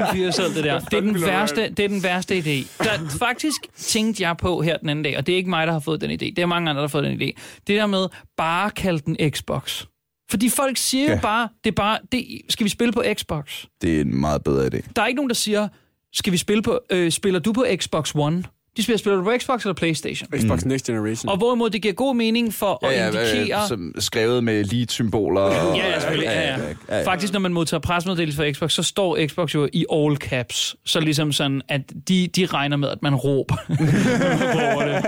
[0.00, 0.78] er en fyresæd, det der.
[0.80, 2.84] Det er den værste, det er den værste idé.
[2.84, 5.72] Der, faktisk tænkte jeg på her den anden dag, og det er ikke mig, der
[5.72, 6.14] har fået den idé.
[6.16, 7.30] Det er mange andre, der har fået den idé.
[7.66, 8.06] Det der med
[8.36, 9.84] bare kalde den Xbox.
[10.30, 11.20] Fordi folk siger jo Ja.
[11.20, 13.64] bare, det er bare, det, skal vi spille på Xbox?
[13.82, 14.88] Det er en meget bedre idé.
[14.96, 15.68] Der er ikke nogen, der siger,
[16.12, 18.44] skal vi spille på, øh, spiller du på Xbox One?
[18.76, 20.28] De spiller, spiller du på Xbox eller Playstation?
[20.40, 21.28] Xbox Next Generation.
[21.28, 23.62] Og hvorimod det giver god mening for at indikere...
[23.62, 25.40] øh, som skrevet med lead-symboler.
[25.40, 26.12] og- Ja, ja.
[26.12, 26.56] Ja, ja.
[26.88, 27.04] ja, ja.
[27.06, 30.76] Faktisk, når man modtager presmeddelelse fra Xbox, så står Xbox jo i all caps.
[30.84, 33.56] Så ligesom sådan, at de, de regner med, at man råber.
[34.56, 35.04] råber det.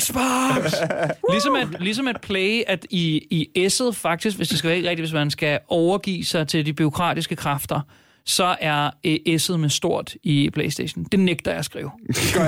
[0.00, 0.72] Xbox!
[1.32, 3.16] ligesom, at, ligesom at Play, at i,
[3.56, 6.66] i S'et faktisk, hvis det skal være helt rigtigt, hvis man skal overgive sig til
[6.66, 7.80] de byråkratiske kræfter,
[8.26, 11.04] så er øh, S'et med stort i Playstation.
[11.12, 11.90] Det nægter jeg at skrive.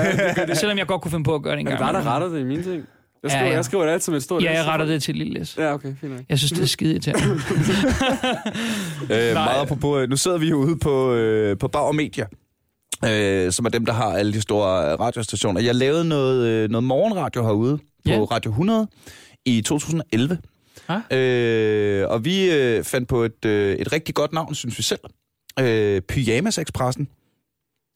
[0.53, 1.93] Selvom jeg godt kunne finde på at gøre det en det gang.
[1.95, 2.75] dig, der retter det i mine ting?
[2.75, 2.83] Jeg
[3.23, 3.55] Ja, skriver, ja.
[3.55, 5.57] jeg skriver det altid med et stort Ja, jeg retter det til et lille S.
[5.57, 6.21] Ja, okay, fint nok.
[6.29, 7.25] Jeg synes, det er skide irriterende.
[9.11, 12.25] Øh, meget apropos, øh, nu sidder vi jo ude på, øh, på Bauer Media,
[13.05, 15.61] øh, som er dem, der har alle de store øh, radiostationer.
[15.61, 18.19] Jeg lavede noget, øh, noget morgenradio herude på Ja.
[18.19, 18.87] Radio 100
[19.45, 20.37] i 2011.
[20.87, 21.01] Ah.
[21.19, 24.99] Øh, og vi øh, fandt på et, øh, et rigtig godt navn, synes vi selv.
[25.63, 27.07] Øh, Pyjamas Expressen.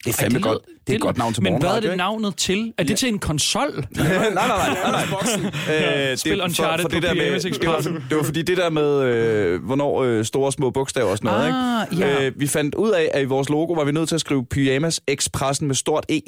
[0.04, 0.58] Det er fandme det godt.
[0.86, 2.72] Det er et godt navn til Men hvad er det navnet til?
[2.78, 3.60] Er det til en konsol?
[3.96, 4.46] nej, nej, nej,
[4.90, 5.04] nej,
[5.68, 6.10] nej.
[6.10, 9.64] Øh, Spil Uncharted på der med, det, var, det var fordi det der med, øh,
[9.64, 12.06] hvornår øh, store og små bogstaver og sådan noget, Ah, ikke?
[12.06, 12.26] ja.
[12.26, 14.46] Øh, vi fandt ud af, at i vores logo var vi nødt til at skrive
[14.46, 16.20] Pyjamas Expressen med stort E.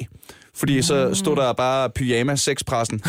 [0.55, 3.01] Fordi så stod der bare Pyjamas Sexpressen.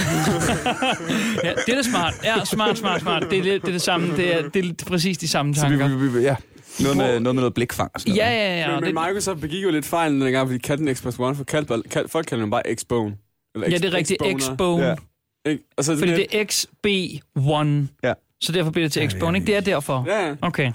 [1.45, 2.15] Ja, det er da smart.
[2.25, 3.27] Ja, smart, smart, smart.
[3.31, 4.17] Det er det, det, er det samme.
[4.17, 5.97] Det er, det er præcis de samme Så vi, tanker.
[5.97, 6.37] vi, vi, ja,
[6.83, 8.39] noget med, noget med noget blikfang og sådan Ja, noget.
[8.39, 8.67] ja, ja.
[8.67, 11.19] Men, men det, Microsoft begik jo lidt fejl den gang, fordi de kaldte den Xbox
[11.19, 13.13] One, for kald, kald, folk kalder den bare X-Bone.
[13.55, 14.23] Eller ja, det er rigtigt.
[14.23, 14.83] X-Bone.
[14.83, 14.95] Ja.
[15.47, 15.65] Ikke?
[15.77, 17.87] Og så Fordi det, er XB1.
[18.05, 18.13] Ja.
[18.41, 19.47] Så derfor bliver det til X-Bone, ikke?
[19.47, 20.05] Det er derfor.
[20.07, 20.35] Ja, ja.
[20.43, 20.73] Okay.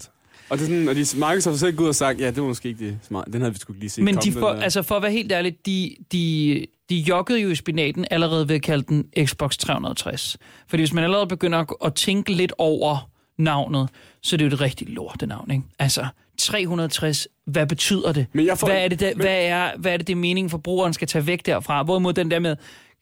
[0.50, 2.42] Og, det er sådan, og de, Microsoft har selv gået ud og sagt, ja, det
[2.42, 3.26] var måske ikke det smart.
[3.34, 4.62] Den havde vi sgu ikke lige set Men komme, de for, der.
[4.62, 8.56] altså for at være helt ærlig, de, de, de joggede jo i spinaten allerede ved
[8.56, 10.38] at kalde den Xbox 360.
[10.68, 13.90] Fordi hvis man allerede begynder at, at tænke lidt over navnet,
[14.24, 15.64] så er det jo et rigtig lorte navn, ikke?
[15.80, 16.06] Altså,
[16.38, 18.26] 360, hvad betyder det?
[18.34, 20.18] Men jeg får- hvad, er det der, men- hvad, er, hvad er det, det er
[20.18, 21.84] meningen, forbrugeren skal tage væk derfra?
[21.84, 22.56] Hvorimod den der med,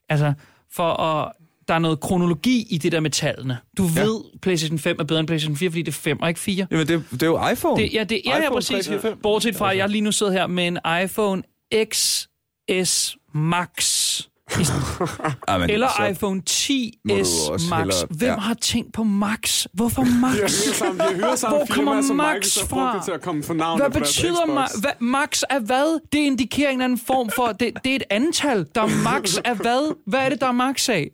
[0.10, 0.34] altså,
[0.72, 1.32] for at,
[1.68, 3.58] der er noget kronologi i det der med tallene.
[3.78, 4.02] Du ja.
[4.02, 6.68] ved, PlayStation 5 er bedre end PlayStation 4, fordi det er 5 og ikke 4.
[6.72, 7.82] Jamen, det, det er jo iPhone.
[7.82, 8.86] Det, ja, det, ja, ja, præcis.
[8.86, 9.20] 3, 4, 5.
[9.24, 11.44] Bortset fra, at jeg lige nu sidder her med en iPhone
[11.94, 14.22] XS Max.
[15.50, 17.80] Ja, men Eller så- iPhone må du 10s også Max.
[17.80, 18.38] hellere- Hvem ja.
[18.38, 19.66] har tænkt på Max?
[19.74, 20.34] Hvorfor Max?
[20.36, 23.02] hyret sammen, de har hyret sammen Hvor kommer Max fra?
[23.06, 26.00] til at komme for navn Hvad betyder ma- hvad, Max er hvad?
[26.12, 27.48] Det indikerer en eller anden form for...
[27.48, 28.66] Det, det er et antal.
[28.76, 29.96] Der er Max er hvad?
[30.08, 31.10] Hvad er det, der er Max af?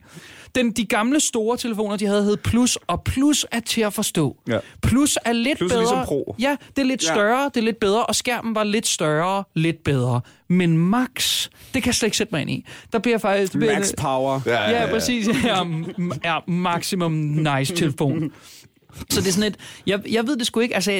[0.56, 4.38] Den, de gamle store telefoner, de havde hed Plus, og Plus er til at forstå.
[4.48, 4.60] Ja.
[4.84, 5.82] Plus er lidt Plus er bedre.
[5.84, 6.36] ligesom Pro.
[6.40, 7.14] Ja, det er lidt Ja.
[7.14, 10.22] større, det er lidt bedre, og skærmen var lidt større, lidt bedre.
[10.50, 12.66] Men Max, det kan jeg slet ikke sætte mig ind i.
[12.94, 13.54] Der bliver faktisk...
[13.54, 14.40] der bliver Max power.
[14.46, 15.28] Ja, ja, præcis.
[15.44, 18.32] Ja, m- ja, maximum nice telefon.
[19.10, 19.58] Så det er sådan et...
[19.88, 20.76] Jeg, jeg ved det sgu ikke.
[20.76, 20.92] Altså,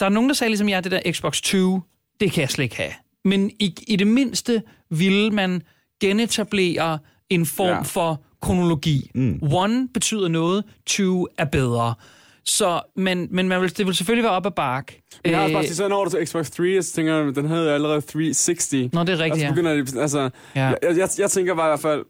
[0.00, 1.82] der er nogen, der sagde ligesom, ja, det der Xbox 20,
[2.20, 2.90] det kan jeg slet ikke have.
[3.24, 5.62] Men i, i det mindste ville man
[6.00, 6.98] genetablere
[7.30, 7.74] en form Ja.
[7.74, 7.80] ja.
[7.82, 9.10] for kronologi.
[9.14, 9.38] Mm.
[9.42, 11.94] One betyder noget, two er bedre.
[12.46, 14.94] Så, men, men man vil, det vil selvfølgelig være op ad bark.
[15.24, 17.14] Men jeg har også Øh, bare sige, så når du til Xbox 3, så tænker
[17.14, 18.72] jeg, den havde allerede 360.
[18.72, 19.50] Nå, det er rigtigt, altså, ja.
[19.50, 20.62] begynder de, altså, Ja.
[20.64, 22.04] jeg, jeg, jeg, tænker bare i hvert fald...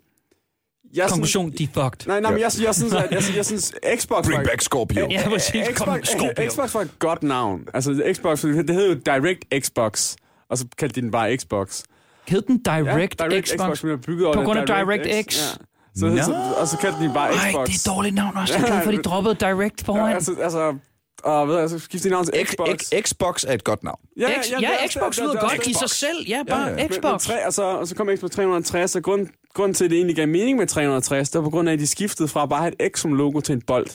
[0.95, 2.07] Jeg Konklusion, de er fucked.
[2.07, 4.25] Nej, nej, men jeg, jeg, synes, at, jeg, jeg synes, Xbox...
[4.27, 5.07] Bring var- back Scorpio.
[5.11, 5.67] Ja, præcis.
[5.73, 6.51] Xbox, Scorpio.
[6.51, 7.65] Xbox var et godt navn.
[7.75, 10.15] Altså, Xbox, det hed jo Direct Xbox,
[10.49, 11.83] og så kaldte de den bare Xbox.
[12.29, 13.79] Hed den Direct, ja, Direct Xbox?
[13.79, 15.07] Xbox, er over På grund af DirectX.
[15.09, 15.57] DirectX?
[15.59, 15.65] Ja.
[15.97, 16.17] Så, Nå.
[16.23, 17.69] så, og så kaldte de bare Xbox.
[17.69, 18.55] det er et dårligt navn også.
[18.55, 20.09] Jeg er glad for, at de droppede Direct foran.
[20.11, 20.77] Ja, altså, altså,
[21.25, 22.69] og ved jeg, så skiftede de navn til X, Xbox.
[22.81, 23.99] X, Xbox er et godt navn.
[24.17, 26.29] Ja, ja, er ja, også- Xbox er- lyder er godt også i sig selv.
[26.29, 26.71] Ja, bare Ja, ja.
[26.77, 27.23] Men- men Xbox.
[27.23, 30.17] tre, og, så, og så kom Xbox 360, og grund, grund til, at det egentlig
[30.17, 32.63] gav mening med 360, det var på grund af, at de skiftede fra bare at
[32.63, 33.87] have et X som logo til en bold.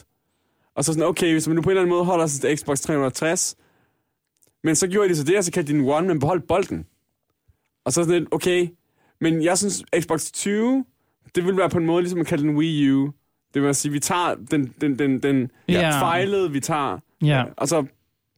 [0.76, 2.58] Og så sådan, okay, hvis man nu på en eller anden måde holder sig til
[2.58, 3.56] Xbox 360,
[4.64, 6.86] men så gjorde de så det, og så kaldte de den One, men beholdt bolden.
[7.86, 8.68] Og så sådan lidt, okay,
[9.22, 10.86] men jeg synes, Xbox 20,
[11.36, 13.12] det ville være på en måde, ligesom at kalde den Wii U.
[13.54, 16.02] Det vil sige, vi tager den, den, den, den Ja.
[16.02, 17.86] fejlede, vi tager, Ja, og så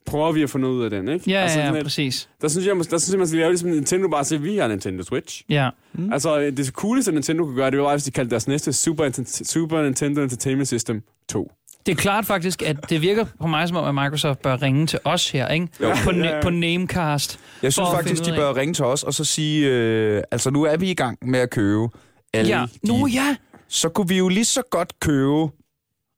[0.06, 1.32] prøver vi at få noget ud af den, ikke?
[1.32, 2.30] ja, altså, ja, ja lidt- præcis.
[2.42, 4.68] der synes jeg, der synes jeg man skal lave ligesom Nintendo bare sige, vi har
[4.68, 5.44] Nintendo Switch.
[5.50, 5.70] Ja.
[5.94, 6.14] Mm.
[6.14, 9.82] Altså, det cooleste, Nintendo kunne gøre, det var, hvis de kaldte deres næste Super, Super
[9.84, 11.52] Nintendo Entertainment System 2.
[11.86, 14.88] Det er klart faktisk, at det virker på mig som om, at Microsoft bør ringe
[14.88, 15.68] til os her, ikke?
[15.82, 15.89] Jo.
[16.04, 16.42] På, Ja, na- ja.
[16.42, 17.39] på Namecast.
[17.64, 20.78] Jeg synes faktisk, de bør ringe til os og så sige, øh, altså nu er
[20.78, 21.88] vi i gang med at købe
[22.34, 23.36] alle Ja, de, nu ja.
[23.67, 25.47] så kunne vi jo lige så godt købe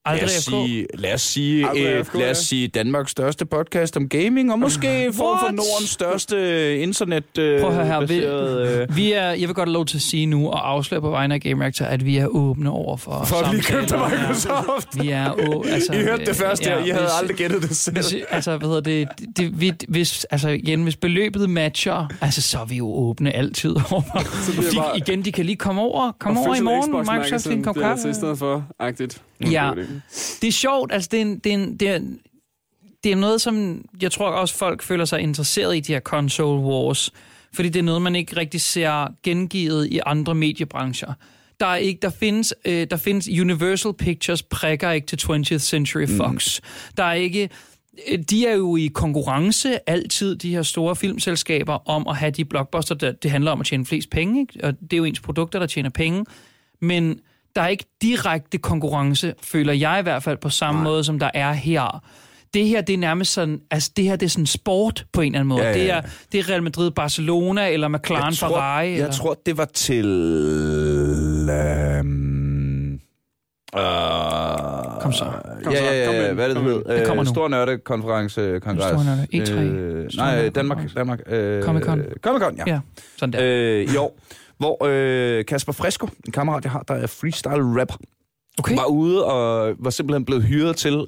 [0.05, 0.49] Lad Aldrig os, FK.
[0.49, 2.31] sige, lad os sige, Aldrig øh, FK, lad ja.
[2.31, 5.55] os sige Danmarks største podcast om gaming, og måske for What?
[5.55, 9.53] Nordens største internet øh, Prøv at høre her, vi- baseret, øh, Vi er, jeg vil
[9.55, 12.05] godt have lov til at sige nu, og afsløre på vegne af Game Reactor, at
[12.05, 14.03] vi er åbne over for For at blive købt samtaler.
[14.03, 14.87] af Microsoft.
[14.97, 17.61] Ja, vi er å, altså, I hørte det først her, I havde hvis- aldrig gættet
[17.61, 17.95] det selv.
[17.95, 22.59] Hvis, altså, hvad hedder det, det vi, hvis, altså, igen, hvis beløbet matcher, altså, så
[22.59, 24.01] er vi jo åbne altid over.
[24.71, 26.91] de, bare- igen, de kan lige komme over, komme over i morgen,
[27.21, 28.13] Microsoft en kop bliver det til i kaffe.
[28.19, 29.21] stedet for, agtigt.
[29.51, 29.71] Ja.
[29.93, 30.47] Det er det.
[30.47, 31.99] Er sjovt, altså det er, en, det, er en, det, er,
[33.03, 36.59] det er noget, som jeg tror også folk føler sig interesseret i, de her console
[36.61, 37.11] wars.
[37.53, 41.13] Fordi det er noget, man ikke rigtig ser gengivet i andre mediebrancher.
[41.59, 46.07] Der, er ikke, der, findes, øh, der findes Universal Pictures prikker ikke til 20th Century
[46.17, 46.59] Fox.
[46.59, 46.93] Mm.
[46.97, 47.49] Der er ikke...
[48.11, 52.45] øh, De er jo i konkurrence altid, de her store filmselskaber, om at have de
[52.45, 54.41] blockbuster, der, det handler om at tjene flest penge.
[54.41, 54.67] Ikke?
[54.67, 56.25] Og det er jo ens produkter, der tjener penge.
[56.81, 57.19] Men
[57.55, 60.83] der er ikke direkte konkurrence, føler jeg i hvert fald, på samme Nej.
[60.91, 62.03] måde, som der er her.
[62.53, 65.25] Det her, det er nærmest sådan, altså det her, det er sådan sport på en
[65.27, 65.61] eller anden måde.
[65.63, 65.97] Ja, ja, Det, ja.
[65.97, 66.01] er,
[66.31, 68.87] det er Real Madrid, Barcelona, eller McLaren, jeg tror, Ferrari.
[68.87, 69.11] jeg eller?
[69.11, 70.05] tror, det var til...
[71.49, 73.81] Øhm, øh,
[75.01, 75.25] Kom så.
[75.63, 75.85] Kom ja, så.
[75.93, 76.35] ja, Kom ja, ind.
[76.35, 76.69] hvad er det, det ind.
[76.87, 76.97] hed?
[76.97, 77.33] Det kommer Øh, nu.
[77.33, 78.83] Stor nørdekonference, kongres.
[78.85, 79.51] Stor nørde, E3.
[79.61, 80.49] Øh, nej.
[80.49, 81.19] Danmark, Danmark.
[81.27, 81.99] Øh, Comic-Con.
[82.27, 82.63] Comic-Con, ja.
[82.73, 82.79] Ja,
[83.17, 83.39] sådan der.
[83.41, 84.17] Øh, I år,
[84.57, 87.95] hvor øh, Kasper Fresco, en kammerat, jeg har, der er freestyle rapper,
[88.59, 88.75] Okay.
[88.75, 91.05] var ude og var simpelthen blevet hyret til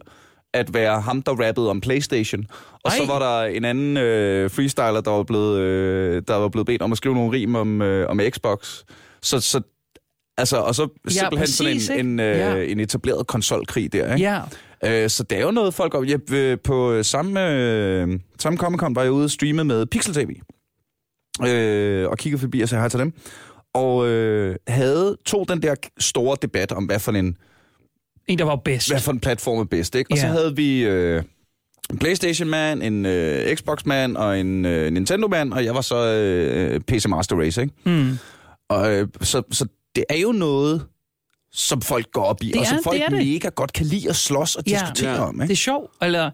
[0.54, 2.46] at være ham, der rappede om Playstation.
[2.84, 2.98] Og Ej.
[2.98, 6.82] så var der en anden øh, freestyler, der var, blevet, øh, der var blevet bedt
[6.82, 8.84] om at skrive nogle rim om, øh, om Xbox.
[9.22, 9.62] Så, så
[10.38, 12.56] altså, og så Ja, simpelthen præcis, sådan en, en, øh, Ja.
[12.64, 14.14] en etableret konsolkrig der.
[14.16, 14.32] Ikke?
[14.32, 14.42] Ja,
[14.86, 15.94] Øh, så det er jo noget, folk...
[15.94, 20.14] op- Ja, øh, på samme, øh, samme Comic-Con var jeg ude og streame med Pixel
[20.14, 20.30] TV.
[21.48, 23.14] Øh, og kiggede forbi og sagde hej til dem.
[23.74, 27.38] Og øh, havde tog den der store debat om, hvad for en,
[28.28, 28.90] en, der var bedst.
[28.92, 29.96] hvad for en platform er bedst.
[29.96, 30.12] Ikke?
[30.12, 30.32] Og så Ja.
[30.32, 31.24] havde vi øh,
[31.90, 37.06] en Playstation-mand, en øh, Xbox-mand og en øh, Nintendo-mand, og jeg var så øh, PC
[37.08, 37.62] Master Race.
[37.62, 37.74] Ikke?
[37.86, 38.18] Mm.
[38.70, 39.66] Og, øh, så, så
[39.96, 40.86] det er jo noget,
[41.52, 43.18] som folk går op i, Det og som er- folk det er det.
[43.28, 44.72] mega godt kan lide at slås og Ja.
[44.80, 45.28] diskutere Ja.
[45.28, 45.36] om.
[45.36, 45.44] Ikke?
[45.48, 45.92] Det er sjovt.
[46.02, 46.32] Eller,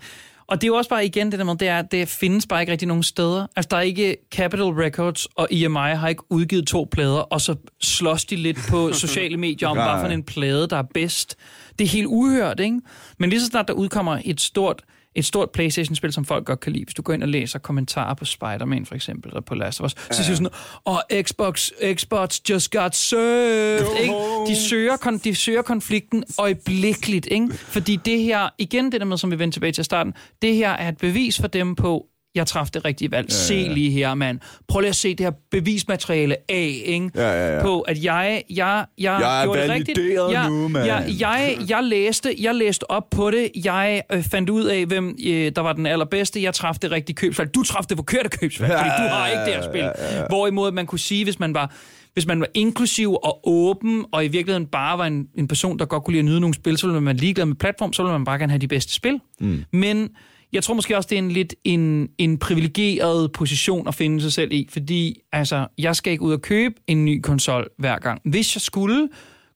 [0.52, 2.62] og det er jo også bare igen det der med, det, er, det findes bare
[2.62, 3.48] ikke rigtig nogen steder.
[3.56, 7.56] Altså der er ikke Capital Records og EMI har ikke udgivet to plader, og så
[7.82, 11.36] slås de lidt på sociale medier om, hvad for en plade, der er bedst.
[11.80, 12.82] Det er helt uhørt, ikke?
[13.20, 14.82] Men lige så snart der udkommer et stort
[15.16, 16.84] et stort Playstation-spil, som folk godt kan lide.
[16.84, 19.86] Hvis du går ind og læser kommentarer på Spider-Man for eksempel, eller på Last of
[19.86, 20.50] Us, så siger du sådan,
[20.86, 24.14] åh, oh, Xbox, Xbox just got served, Go ikke?
[24.48, 27.54] De søger, kon- de søger konflikten øjeblikkeligt, ikke?
[27.54, 30.72] Fordi det her, igen det der med, som vi vendte tilbage til starten, det her
[30.72, 32.06] er et bevis for dem på,
[32.36, 33.28] jeg træffede det rigtige valg.
[33.30, 33.68] Ja, ja.
[33.68, 34.40] Se lige her, mand.
[34.68, 37.12] Prøv lige at se det her bevismateriale af, ikke?
[37.16, 37.62] Ja, ja, ja.
[37.62, 40.00] På, at jeg, jeg, jeg, Jeg gjorde det rigtigt.
[40.32, 40.86] jeg, nu, mand.
[40.86, 43.50] Jeg, jeg, jeg, læste, jeg læste op på det.
[43.66, 46.44] Jeg øh, fandt ud af, hvem øh, der var den allerbedste.
[46.44, 47.56] Jeg træffede det rigtige købsvalg.
[47.56, 50.24] Du træffede det forkerte købsvalg, fordi du har ikke det her spil.
[50.30, 51.76] Hvorimod man kunne sige, hvis man var
[52.14, 55.86] hvis man var inklusiv og åben, og i virkeligheden bare var en, en person, der
[55.86, 58.12] godt kunne lide at nyde nogle spil, så ville man ligeglad med platform, så ville
[58.12, 59.20] man bare gerne have de bedste spil.
[59.40, 59.64] Mm.
[59.72, 60.10] Men
[60.54, 64.34] jeg tror måske også, det er en lidt en, en privilegeret position at finde sig
[64.34, 68.22] selv i, fordi altså, jeg skal ikke ud og købe en ny konsol hver gang.
[68.26, 69.10] Hvis jeg skulle,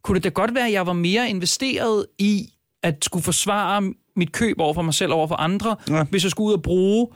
[0.04, 2.48] kunne det da godt være, at jeg var mere investeret i
[2.84, 6.04] at skulle forsvare mit køb over for mig selv over for andre, Ja.
[6.04, 7.08] hvis jeg skulle ud og bruge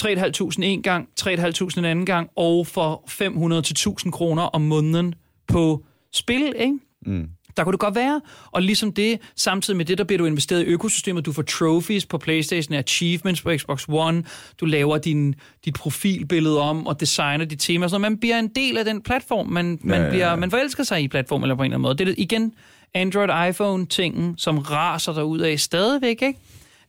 [0.00, 5.14] 3.500 en gang, 3.500 en anden gang, og for 500 til 1.000 kroner om måneden
[5.48, 6.78] på spil, ikke?
[7.06, 7.28] Mm.
[7.56, 8.20] Der kunne det godt være.
[8.50, 11.26] Og ligesom det, samtidig med det, der bliver du investeret i økosystemet.
[11.26, 14.24] Du får trophies på Playstation, achievements på Xbox One.
[14.60, 15.34] Du laver din,
[15.64, 17.88] dit profilbillede om og designer dit tema.
[17.88, 19.46] Så man bliver en del af den platform.
[19.48, 20.36] Man, man, Ja, ja, bliver, ja.
[20.36, 21.98] man forelsker sig i platform eller på en eller anden måde.
[21.98, 22.52] Det er igen
[22.94, 26.34] Android-iPhone-tingen, som raser der ud af stadigvæk, ikke?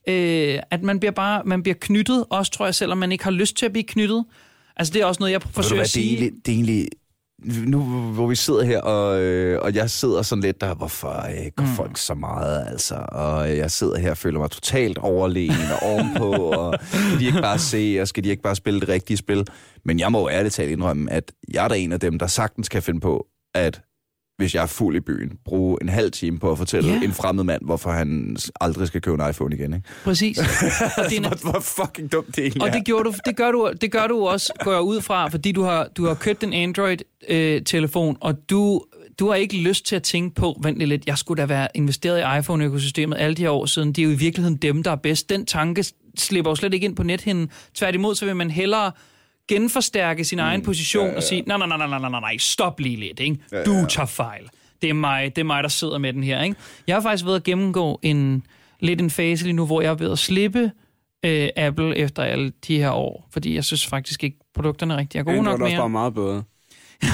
[0.08, 3.32] Øh, at man bliver bare man bliver knyttet, også tror jeg, selvom man ikke har
[3.32, 4.26] lyst til at blive knyttet.
[4.78, 6.16] Altså det er også noget, jeg forsøger hvad, at det er sige.
[6.16, 6.88] egentlig, det er egentlig
[7.46, 7.82] nu
[8.14, 11.64] hvor vi sidder her, og, øh, og jeg sidder sådan lidt der, hvorfor øh, går
[11.64, 11.70] mm.
[11.70, 12.96] folk så meget, altså?
[13.12, 17.26] Og øh, jeg sidder her og føler mig totalt overlegen og ovenpå, og skal de
[17.26, 19.48] ikke bare se, og skal de ikke bare spille det rigtige spil?
[19.86, 22.28] Men jeg må jo ærligt talt indrømme, at jeg er da en af dem, der
[22.28, 23.82] sagtens kan finde på, at
[24.38, 27.02] hvis jeg er fuld i byen, bruge en halv time på at fortælle Ja.
[27.04, 29.88] en fremmed mand, hvorfor han aldrig skal købe en iPhone igen, ikke?
[30.04, 30.38] Præcis.
[30.98, 33.36] Og det er en, Hvor, hvor fucking dumt det egentlig Og det, gjorde du, det,
[33.38, 36.14] gør du, det gør du også, går jeg ud fra, fordi du har, du har
[36.14, 38.82] købt en Android-telefon, og du,
[39.20, 42.20] du har ikke lyst til at tænke på, vent lidt, jeg skulle da være investeret
[42.20, 43.90] i iPhone-økosystemet alle de her år siden.
[43.94, 45.30] Det er jo i virkeligheden dem, der er bedst.
[45.30, 45.86] Den tanke
[46.18, 47.50] slipper jo slet ikke ind på nethinden.
[47.76, 48.92] Tværtimod, så vil man hellere
[49.48, 52.96] genforstærke sin egen position og sige, nej, nej, nej, nej, nej, nej, nej, stop lige
[52.96, 53.38] lidt, ikke?
[53.66, 54.50] Du tager fejl.
[54.82, 56.56] Det er mig, det er mig, der sidder med den her, ikke?
[56.88, 58.44] Jeg har faktisk ved at gennemgå en,
[58.80, 60.72] lidt en fase lige nu, hvor jeg er ved at slippe
[61.26, 65.24] øh, Apple efter alle de her år, fordi jeg synes faktisk ikke, produkterne rigtig er
[65.24, 65.82] gode Android nok er også mere.
[65.82, 66.44] bare meget bedre.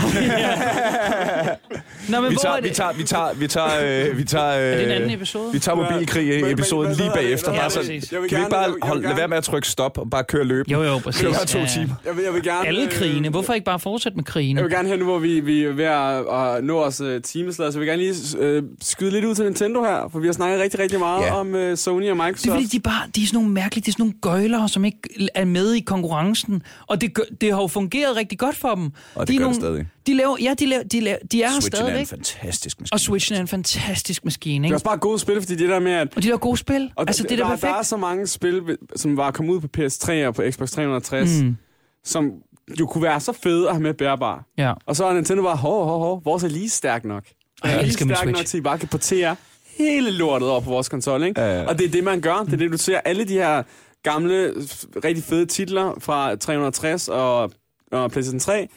[2.10, 4.62] Nå, men Vi tager, er vi tager, vi tager, vi tager, øh, vi tager, øh,
[4.64, 5.54] Er det en anden episode?
[5.54, 7.54] Vi tager mobilkrig-episoden lige bagefter.
[7.54, 9.38] Ja, Bare sådan, vil kan vi ikke bare vil- vil holde, lade gerne- være med
[9.38, 10.66] at trykke stop og bare køre løb?
[10.72, 11.24] Jo, jo, præcis.
[11.24, 11.70] Bare to Ja, ja.
[11.70, 11.96] timer.
[12.06, 12.68] Jeg vil, jeg vil gerne...
[12.68, 13.30] Alle øh, krigene.
[13.30, 14.58] Hvorfor ikke bare fortsætte med krigene?
[14.58, 17.22] Jeg vil gerne her nu, hvor vi, vi er ved at, at nå os uh,
[17.24, 20.26] timeslader, så vil jeg gerne lige øh, skyde lidt ud til Nintendo her, for vi
[20.28, 21.34] har snakket rigtig, rigtig meget Ja.
[21.40, 22.44] om uh, Sony og Microsoft.
[22.44, 24.70] Det er fordi, de, bare, de er sådan nogle mærkelige, de er sådan nogle gøjlere,
[24.70, 25.00] som ikke
[25.36, 26.62] er med i konkurrencen.
[26.88, 28.90] Og det, det har jo fungeret rigtig godt for dem.
[29.16, 29.88] Og de det er gør det stadig.
[30.08, 32.08] De laver, ja, de, laver, de, laver, de er her Switchen er en stadigvæk.
[32.08, 32.96] fantastisk maskine.
[32.96, 34.76] Og Switchen er en fantastisk maskine, Det er ikke?
[34.76, 36.92] også bare gode spil, fordi det der med, at Og de laver gode spil.
[36.96, 37.74] og altså, det er der, der perfekt.
[37.80, 41.58] er så mange spil, som var kommet ud på PS3 og på Xbox 360, mm.
[42.06, 42.32] Som
[42.80, 44.46] jo kunne være så fede at have med bærbar.
[44.58, 44.74] ja.
[44.86, 47.24] Og så er Nintendo bare, hov, hov, hov, vores er lige stærk nok.
[47.64, 48.52] Ej, jeg er lige elsker min stærk nok Switch.
[48.52, 49.36] til, at I bare kan portere
[49.78, 51.42] hele lortet over på vores konsol, ikke?
[51.42, 51.68] Ja, ja.
[51.68, 52.36] Og det er det, man gør.
[52.46, 53.00] Det er det, du ser.
[53.06, 53.64] Alle de her
[54.04, 54.54] gamle,
[55.06, 57.52] rigtig fede titler fra 360 og,
[57.92, 58.68] og PlayStation 3,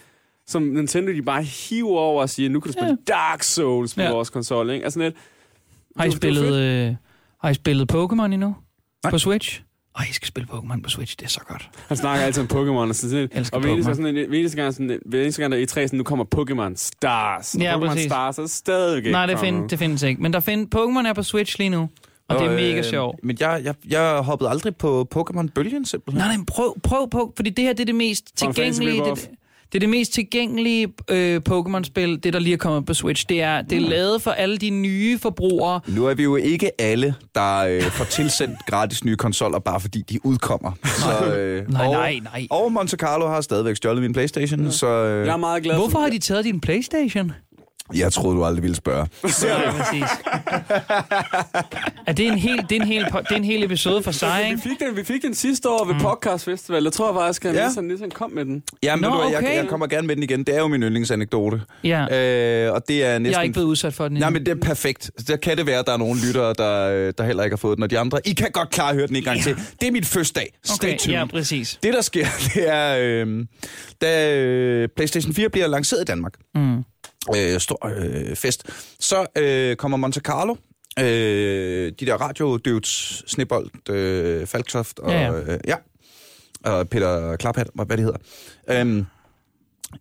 [0.46, 4.00] som Nintendo de bare hiver over og siger, nu kan du spille Dark Souls på
[4.00, 4.10] Ja.
[4.12, 4.84] vores konsol, ikke?
[4.84, 5.14] Altså lidt,
[5.96, 6.94] Har I spillet, øh,
[7.42, 8.56] har I spillet Pokémon endnu?
[9.04, 9.10] Nej.
[9.10, 9.62] På Switch?
[10.00, 11.70] Åh, I skal spille Pokémon på Switch, det er så godt.
[11.88, 14.74] han snakker altid om Pokémon, og, sådan, Elsker og hver eneste, sådan, hver eneste gang,
[14.74, 17.54] sådan, hver eneste gang der er i 3 sådan, nu kommer Pokémon Stars.
[17.54, 18.06] Og Ja, Pokémon.
[18.06, 20.22] Stars er stadig ikke Nej, det, find, det findes ikke.
[20.22, 21.88] Men der find, Pokémon er på Switch lige nu,
[22.28, 23.18] og det er mega sjovt.
[23.22, 26.18] Men jeg, jeg, jeg hoppede aldrig på Pokémon-bølgen simpelthen.
[26.18, 29.04] Nej, nej, men prøv, prøv på, fordi det her det er det mest tilgængelige...
[29.04, 29.30] Det,
[29.72, 33.26] det er det mest tilgængelige øh, Pokémon-spil, det der lige er kommet på Switch.
[33.28, 35.80] Det er, det er lavet for alle de nye forbrugere.
[35.86, 40.02] Nu er vi jo ikke alle, der øh, får tilsendt gratis nye konsoller, bare fordi
[40.02, 40.72] de udkommer.
[40.84, 42.46] Så, øh, Nej, og, nej, nej.
[42.50, 44.70] Og Monte Carlo har stadigvæk stjålet min Playstation, ja.
[44.70, 47.32] så øh, Jeg er meget glad Hvorfor for, har de taget din Playstation?
[47.94, 49.06] Jeg troede, du aldrig ville spørge.
[49.42, 50.02] Ja, præcis.
[52.06, 54.40] er det en hel, det er en hel, det er en hel episode for sig,
[54.44, 54.62] Vi ikke?
[54.62, 56.00] fik, den, vi fik den sidste år ved mm.
[56.00, 56.82] Podcast Festival.
[56.82, 57.60] Jeg tror faktisk, at Ja.
[57.60, 57.66] ja.
[57.66, 58.62] Nissan, Nissan kom med den.
[58.82, 59.32] Ja, men Nå, du, okay.
[59.32, 60.44] jeg, jeg kommer gerne med den igen.
[60.44, 61.60] Det er jo min yndlingsanekdote.
[61.84, 62.06] Ja,
[62.66, 63.32] Øh, og det er næsten...
[63.32, 65.10] jeg er ikke blevet udsat for den Nej, men det er perfekt.
[65.28, 67.58] Der kan det være, at der er nogle lyttere, der, øh, der heller ikke har
[67.58, 69.56] fået den, og de andre, I kan godt klare at høre den en gang til.
[69.80, 70.58] Det er mit første dag.
[70.64, 71.18] Stay Okay, tuned.
[71.18, 71.78] ja, præcis.
[71.82, 73.44] Det, der sker, det er, øh,
[74.00, 76.84] da øh, PlayStation 4 bliver lanceret i Danmark, Mm.
[77.36, 78.62] Øh, stor øh, fest,
[79.00, 80.54] så øh, kommer Monte Carlo,
[80.98, 85.54] øh, de der radio dudes, Snebold, øh, Falktoft og, Ja, ja.
[85.54, 85.76] Øh, ja,
[86.64, 88.18] og Peter Klaphat, hvad det hedder,
[88.68, 89.06] øhm,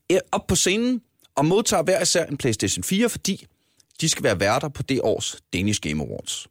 [0.09, 1.01] er op på scenen
[1.35, 3.45] og modtager hver især en PlayStation 4, fordi
[4.01, 6.47] de skal være værter på det års Danish Game Awards.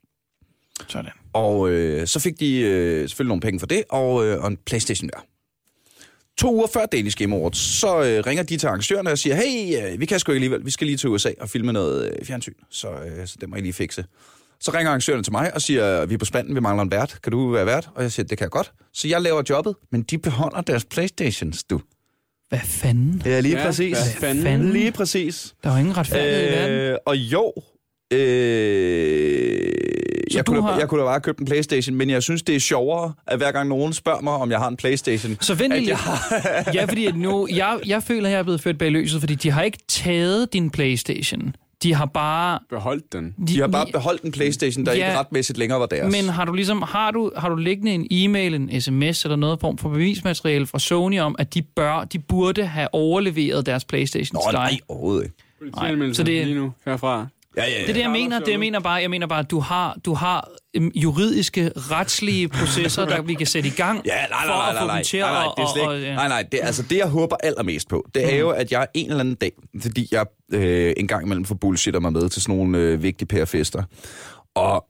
[0.89, 1.11] Sådan.
[1.33, 4.57] Og øh, så fik de øh, selvfølgelig nogle penge for det, og, øh, og en
[4.57, 5.27] Playstation hver.
[6.39, 9.93] To uger før Danish Game Awards, så øh, ringer de til arrangørerne og siger, hey,
[9.93, 12.27] øh, vi kan sgu ikke alligevel, vi skal lige til USA og filme noget øh,
[12.27, 14.05] fjernsyn, så, øh, så det må I lige fikse.
[14.61, 17.19] Så ringer arrangørerne til mig og siger, vi er på spanden, vi mangler en vært.
[17.23, 17.89] Kan du være vært?
[17.95, 18.73] Og jeg siger, det kan jeg godt.
[18.93, 21.81] Så jeg laver jobbet, men de beholder deres Playstations, du.
[22.49, 23.23] Hvad fanden?
[23.25, 23.99] Ja, lige Ja, præcis.
[23.99, 24.45] hvad fanden?
[24.45, 24.73] fanden?
[24.73, 25.55] Lige præcis.
[25.65, 26.77] Der er jo ingen retfærdighed i verden.
[26.93, 27.53] Øh, og jo,
[28.13, 29.73] øh,
[30.35, 30.79] Så jeg, du kunne har- har...
[30.79, 33.53] jeg kunne da bare købe en Playstation, men jeg synes, det er sjovere, at hver
[33.53, 35.37] gang nogen spørger mig, om jeg har en Playstation.
[35.41, 35.99] Så vent lige lidt.
[36.75, 39.51] ja, fordi nu, jeg, jeg føler, at jeg er blevet ført bag løset, fordi de
[39.51, 41.57] har ikke taget din Playstation.
[41.83, 42.59] De har bare...
[42.71, 43.35] Beholdt den.
[43.49, 45.07] De har bare beholdt en Playstation, der Ja.
[45.07, 46.13] ikke retmæssigt længere var deres.
[46.13, 49.61] Men har du ligesom har du, har du liggende en e-mail, en sms eller noget
[49.61, 54.35] form for bevismateriale fra Sony om, at de bør, de burde have overleveret deres Playstation
[54.37, 54.61] Nå, til dig?
[54.71, 55.37] nej, overhovedet ikke.
[55.59, 57.27] Politianmeldelse så det- lige nu herfra.
[57.57, 57.81] Ja, ja, ja.
[57.81, 58.39] Det er det, jeg mener.
[58.39, 62.49] Det, jeg mener bare, jeg mener bare, at du har, du har øhm, juridiske, retslige
[62.59, 64.97] processer, der vi kan sætte i gang Ja, nej, for nej, at nej, få nej,
[64.97, 65.53] dem til nej, nej, at...
[65.57, 68.39] det er slet ikke, nej, nej, det, altså det, jeg håber allermest på, det er
[68.39, 69.53] jo, at jeg en eller anden dag,
[69.83, 73.29] fordi jeg øh, en gang imellem får bullshitter mig med til sådan nogle øh, vigtige
[73.29, 73.83] pærefester,
[74.55, 74.85] og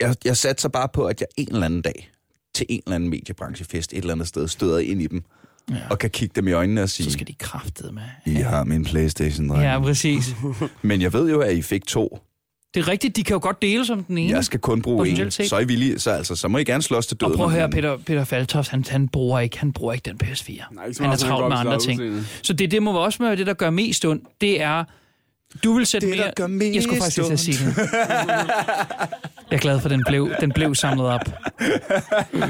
[0.00, 2.10] jeg, jeg satser bare på, at jeg en eller anden dag
[2.54, 5.24] til en eller anden mediebranchefest et eller andet sted støder ind i dem,
[5.70, 5.76] Ja.
[5.90, 8.02] og kan kigge dem i øjnene og sige, Så skal de kraftede med.
[8.26, 9.62] I har min Playstation, dreng.
[9.62, 10.36] Ja, præcis.
[10.82, 12.18] Men jeg ved jo, at I fik to.
[12.74, 14.32] Det er rigtigt, de kan jo godt dele som den ene.
[14.32, 15.30] Jeg skal kun bruge en.
[15.30, 17.32] Så er I villige, så, altså, så må I gerne slås til døden.
[17.32, 17.70] Og prøv at høre.
[17.70, 20.74] Peter, Peter Faltoft, han, han, bruger ikke, han bruger ikke den PS4.
[20.74, 22.00] Nej, ikke så han er travlt med andre ting.
[22.00, 22.24] udseende.
[22.42, 24.24] Så det, det må også være det, der gør mest ondt.
[24.40, 24.84] Det er,
[25.64, 26.32] du vil sætte Det, der mere...
[26.36, 27.76] gør mest jeg skulle faktisk at sige det.
[29.50, 31.20] Jeg er glad for, at den blev, den blev samlet op.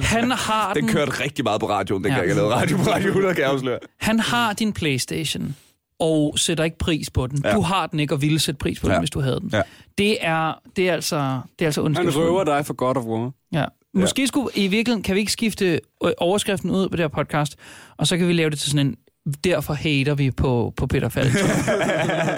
[0.03, 2.23] Han har den, Den kørte rigtig meget på radioen, dengang Ja.
[2.25, 2.29] ja.
[2.29, 3.79] jeg lavede radio på Radio 100, kan jeg afsløre.
[4.01, 5.57] han har din Playstation,
[6.01, 7.41] og sætter ikke pris på den.
[7.45, 7.55] Ja.
[7.55, 8.99] Du har den ikke, og ville sætte pris på den, Ja.
[8.99, 9.51] hvis du havde den.
[9.53, 9.63] Ja.
[9.99, 13.31] Det er, det er altså, det er altså Han røver dig for God of War.
[13.53, 13.65] Ja.
[13.95, 17.57] Måske skulle i virkeligheden, kan vi ikke skifte øh, overskriften ud på det her podcast,
[17.97, 18.97] og så kan vi lave det til sådan en,
[19.45, 21.69] derfor hater vi på, på Peter Faltoft.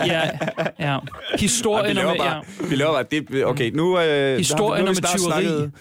[0.07, 0.23] ja,
[0.81, 0.99] ja.
[1.39, 2.17] Historien vi om...
[2.17, 2.31] laver Ja.
[2.33, 5.43] bare, vi laver bare det, okay, nu, øh, Historien nu, har vi om snart tyveri.
[5.45, 5.73] snakket,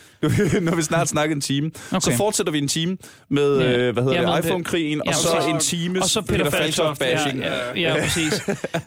[0.53, 1.99] nu, nu har vi snart snakket en time, Okay.
[1.99, 2.97] så fortsætter vi en time
[3.29, 3.77] med, Ja.
[3.77, 5.53] øh, hvad hedder Ja, med det, iPhone-krigen, Ja, og så præcis.
[5.53, 7.01] en time Og så Peter Faltoft.
[7.01, 7.39] Ja, bashing.
[7.39, 8.41] ja, ja, præcis.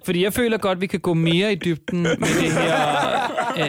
[0.05, 2.73] Fordi jeg føler godt, vi kan gå mere i dybden med det her...
[3.59, 3.67] Øh,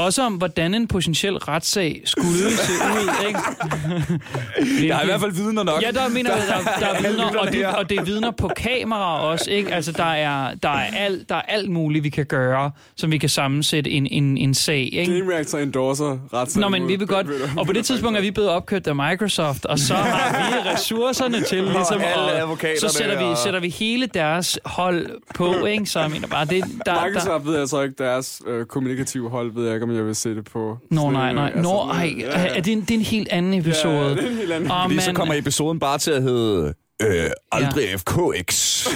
[0.00, 2.32] også om, hvordan en potentiel retssag skulle
[2.66, 4.86] se ud, ikke?
[4.86, 5.82] Jeg har i hvert fald vidner nok.
[5.82, 8.50] Ja, der mener jeg, der, der er vidner, og det, og det er vidner på
[8.56, 9.74] kamera også, ikke?
[9.74, 13.18] Altså, der er, der, er alt, der er alt muligt, vi kan gøre, som vi
[13.18, 15.18] kan sammensætte en, en, en sag, ikke?
[15.18, 17.26] Game Reactor endorser ret Nå, men vi vil godt...
[17.58, 21.42] Og på det tidspunkt er vi blevet opkøbt af Microsoft, og så har vi ressourcerne
[21.44, 22.00] til ligesom...
[22.16, 25.86] alle at- så sætter vi, og- sætter vi hele deres hold på, ikke?
[25.86, 29.30] Så jeg mener bare, det, der, der, Microsoft ved jeg så ikke, deres øh, kommunikative
[29.30, 30.78] hold ved jeg ikke, om jeg vil se det på.
[30.90, 31.52] Nå, nej, nej.
[31.54, 33.94] øh, Nå, altså, ej, ja, er det, en, det er en helt anden episode.
[33.94, 34.70] Ja, det er en helt anden.
[34.70, 38.86] Åh, Fordi så kommer episoden bare til at hedde øh, Aldrig FKX.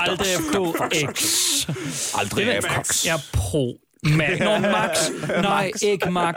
[0.00, 1.24] Aldrig FKX.
[2.18, 3.06] Aldrig FKX.
[3.06, 3.74] Jeg er pro.
[4.02, 4.38] Man.
[4.38, 5.10] Nå, Max.
[5.42, 6.34] Nej, ikke Max.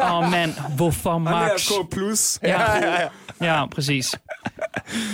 [0.00, 0.52] Åh, oh, mand.
[0.76, 1.70] Hvorfor Han Max?
[1.70, 1.90] er K+.
[1.90, 2.38] Plus.
[2.42, 2.58] Ja,
[3.40, 4.14] ja præcis.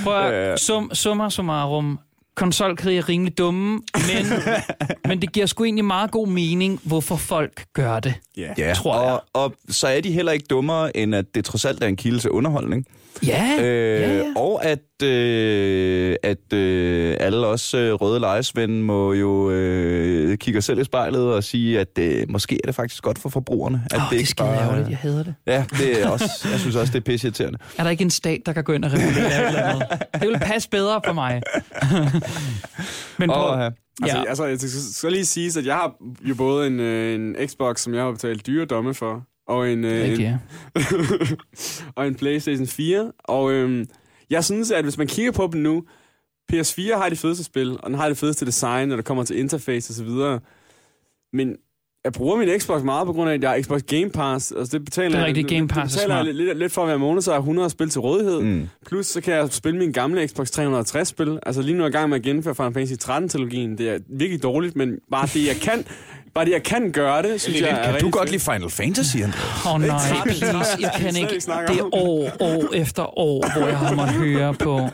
[0.04, 1.98] Prøv at, sum, summa summarum.
[2.36, 4.26] Konsolkrig er rimelig dumme, men,
[5.08, 8.14] men det giver sgu egentlig meget god mening, hvorfor folk gør det.
[8.36, 9.12] Ja, tror jeg.
[9.12, 11.96] Og, og så er de heller ikke dummere, end at det trods alt er en
[11.96, 12.86] kilde til underholdning.
[13.26, 14.22] Ja, Øh, ja, ja.
[14.36, 20.64] Og at, øh, at øh, alle os øh, røde lejesvende må jo øh, kigge os
[20.64, 23.82] selv i spejlet og sige, at øh, måske er det faktisk godt for forbrugerne.
[23.90, 24.88] At Åh, det er ikke skide ærgerligt.
[24.90, 25.34] Jeg hader det.
[25.46, 27.58] Ja, det er også, jeg synes også, det er pisseirriterende.
[27.78, 29.88] Er der ikke en stat, der kan gå ind og regulere et eller andet?
[30.20, 31.42] Det vil passe bedre for mig.
[33.18, 33.70] men prøv, Og, ja.
[34.02, 34.24] Altså, Ja.
[34.28, 35.92] altså, jeg skal, skal lige sige, at jeg har
[36.28, 39.84] jo både en, øh, en Xbox, som jeg har betalt dyre domme for, og en,
[39.84, 40.38] øh, Rigtigt, en, ja.
[41.96, 43.12] og en PlayStation 4.
[43.18, 43.86] Og øhm,
[44.30, 45.84] jeg synes, at hvis man kigger på dem nu,
[46.52, 49.38] PS4 har de fedeste spil, og den har det fedeste design, når det kommer til
[49.38, 50.40] interface og så videre.
[51.32, 51.56] Men
[52.04, 54.52] jeg bruger min Xbox meget på grund af, at jeg har Xbox Game Pass.
[54.52, 56.34] Altså det betaler Det er jeg- rigtigt, Game Pass er det betaler jeg smart.
[56.36, 58.40] lidt, lidt, lidt for hver måned, så har jeg 100 spil til rådighed.
[58.40, 58.68] Mm.
[58.86, 61.38] Plus så kan jeg spille min gamle Xbox 360 spil.
[61.46, 63.76] Altså lige nu er jeg i gang med at gennemføre Final Fantasy 13-trilogien.
[63.78, 65.84] Det er virkelig dårligt, men bare det, jeg kan,
[66.36, 69.16] bare det, jeg kan gøre det, synes jeg er Kan du godt lide Final Fantasy,
[69.16, 69.66] Andreas?
[69.66, 71.34] Åh oh, nej, please, jeg kan ikke.
[71.34, 74.88] Det er år, år efter år, hvor jeg har måttet høre på.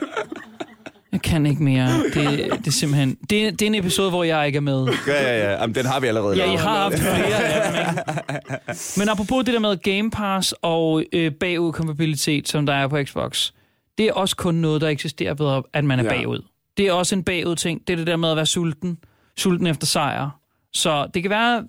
[1.12, 1.88] Jeg kan ikke mere.
[2.14, 2.14] Det,
[2.59, 3.14] det er simpelthen...
[3.14, 4.88] Det, det er en episode, hvor jeg ikke er med.
[5.07, 5.61] Ja, ja, ja.
[5.61, 6.61] Jamen, den har vi allerede Ja, I lavet.
[6.61, 8.80] har haft flere af dem, ikke?
[8.97, 13.51] Men apropos det der med Game Pass og øh, bagudkompatibilitet, som der er på Xbox,
[13.99, 16.09] det er også kun noget, der eksisterer ved, at man er Ja.
[16.11, 16.45] bagud.
[16.76, 17.80] Det er også en bagud ting.
[17.86, 18.99] Det er det der med at være sulten.
[19.36, 20.30] Sulten efter sejr.
[20.73, 21.66] Så det kan være,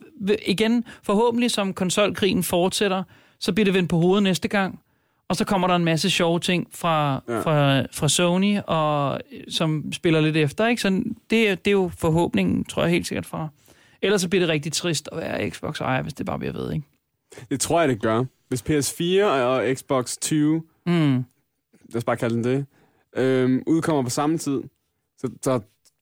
[0.48, 3.04] igen, forhåbentlig som konsolkrigen fortsætter,
[3.40, 4.80] så bliver det vendt på hovedet næste gang.
[5.28, 7.40] Og så kommer der en masse sjove ting fra, Ja.
[7.40, 10.68] fra, fra Sony, og, som spiller lidt efter.
[10.68, 10.82] Ikke?
[10.82, 13.48] Så det, er- det er jo forhåbningen, tror jeg helt sikkert fra.
[14.02, 16.74] Ellers så bliver det rigtig trist at være Xbox ejer, hvis det bare bliver ved.
[16.74, 16.86] Ikke?
[17.50, 18.24] Det tror jeg, det gør.
[18.48, 21.14] Hvis PS4 og Xbox 20, Mm.
[21.90, 22.66] lad os bare kalde den det,
[23.16, 24.62] øhm, udkommer på samme tid,
[25.18, 25.60] så, så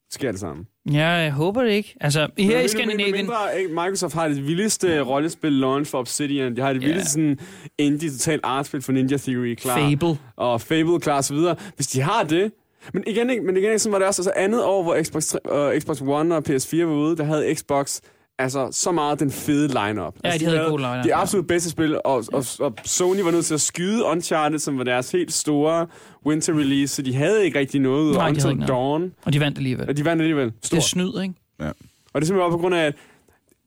[0.09, 0.65] sker det samme.
[0.91, 1.95] Ja, jeg håber det ikke.
[2.01, 3.15] Altså, her Men i Skandinavien...
[3.15, 3.35] mindre?
[3.69, 6.55] Microsoft har det vildeste rollespil launch for Obsidian.
[6.55, 6.87] De har det Ja.
[6.87, 7.39] vildeste sådan,
[7.77, 9.77] indie totalt artspil for Ninja Theory klar.
[9.77, 10.17] Fable.
[10.35, 11.55] Og Fable klar og så videre.
[11.75, 12.51] Hvis de har det,
[12.93, 15.25] men igen, ikke- men igen ikke, sådan var det også altså andet år, hvor Xbox,
[15.27, 17.99] 3, og Xbox One og PS4 var ude, der havde Xbox
[18.41, 20.15] altså så meget den fede lineup.
[20.23, 21.21] Ja, altså, de havde god lineup, De ja.
[21.21, 24.83] absolut bedste spil, og, og, og Sony var nødt til at skyde Uncharted, som var
[24.83, 25.87] deres helt store
[26.25, 29.13] winter release, så de havde ikke rigtig noget Nej, de havde Until ikke Dawn.
[29.23, 29.89] Og de vandt alligevel.
[29.89, 30.45] Og de vandt alligevel.
[30.45, 30.83] Det er Stort.
[30.83, 31.33] snyd, ikke?
[31.59, 31.67] Ja.
[31.67, 31.73] Og
[32.15, 32.93] det er simpelthen bare på grund af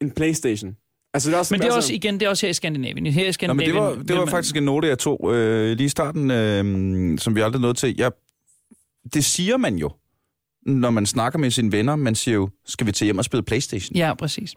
[0.01, 0.77] en Playstation.
[1.15, 2.55] Altså, det er også, Men det er altså, også, igen, det er også her i
[2.55, 3.07] Skandinavien.
[3.07, 5.31] Her i Nå, men Skandinavien det var, det var man- faktisk en note, jeg tog
[5.35, 7.95] øh, lige i starten, øh, som vi aldrig nåede til.
[7.99, 8.13] Jeg,
[9.15, 9.91] det siger man jo,
[10.67, 11.97] når man snakker med sine venner.
[11.97, 13.97] Man siger jo, skal vi til hjem og spille Playstation?
[13.97, 14.55] Ja, præcis.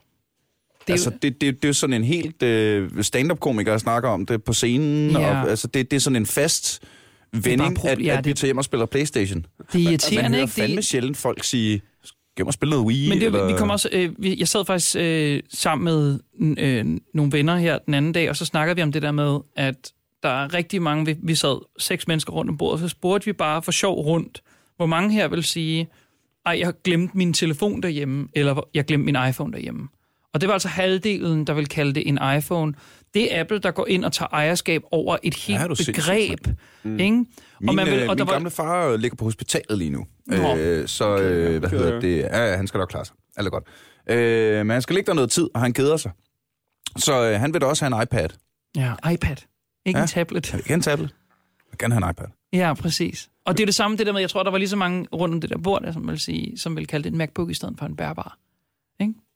[0.87, 4.25] Det er altså, det, det, det er jo sådan en helt øh, stand-up-komiker, snakker om
[4.25, 5.11] det på scenen.
[5.11, 5.41] Ja.
[5.41, 6.83] Og, altså, det, det er sådan en fast
[7.33, 9.45] vending, at, ja, at vi tager hjem og spiller Playstation.
[9.71, 10.53] det er Man irriterende, hører ikke?
[10.53, 13.09] fandme Det, sjældent folk sige, skal og spille noget Wii?
[13.09, 13.47] men det, eller...
[13.47, 16.19] vi kommer også, øh, vi, jeg sad faktisk øh, sammen med
[16.57, 19.39] øh, nogle venner her den anden dag, og så snakkede vi om det der med,
[19.55, 19.91] at
[20.23, 23.33] der er rigtig mange, vi, vi sad seks mennesker rundt om bordet, så spurgte vi
[23.33, 24.41] bare for sjov rundt,
[24.77, 25.87] hvor mange her vil sige,
[26.45, 29.87] ej, jeg har glemt min telefon derhjemme, eller jeg glemte min iPhone derhjemme.
[30.37, 32.73] Og det var altså halvdelen, der vil kalde det en iPhone.
[33.13, 36.47] Det er Apple, der går ind og tager ejerskab over et helt Ja, begreb.
[36.83, 36.99] Mm.
[36.99, 37.11] Ikke?
[37.15, 37.25] Min,
[37.69, 40.05] og man vil, øh, og min der var, gamle far ligger på hospitalet lige nu.
[40.25, 40.55] Nå.
[40.55, 42.17] Øh, så øh, hvad hedder det?
[42.17, 43.15] Ja, han skal nok klare sig.
[43.37, 43.63] Alt er godt.
[44.09, 46.11] Øh, men han skal ligge der noget tid, og han keder sig.
[46.97, 48.29] Så øh, han vil da også have en iPad.
[48.75, 49.35] ja, iPad.
[49.85, 50.03] Ikke Ja.
[50.03, 50.51] en tablet.
[50.53, 51.09] Jeg vil gerne tablet.
[51.09, 52.27] Jeg vil gerne have en iPad.
[52.53, 53.29] Ja, præcis.
[53.45, 55.07] Og det er det samme, det der med, jeg tror, der var lige så mange
[55.13, 57.49] rundt om det der bord, der, som vil, sige, som vil kalde det en MacBook
[57.49, 58.37] i stedet for en bærbar.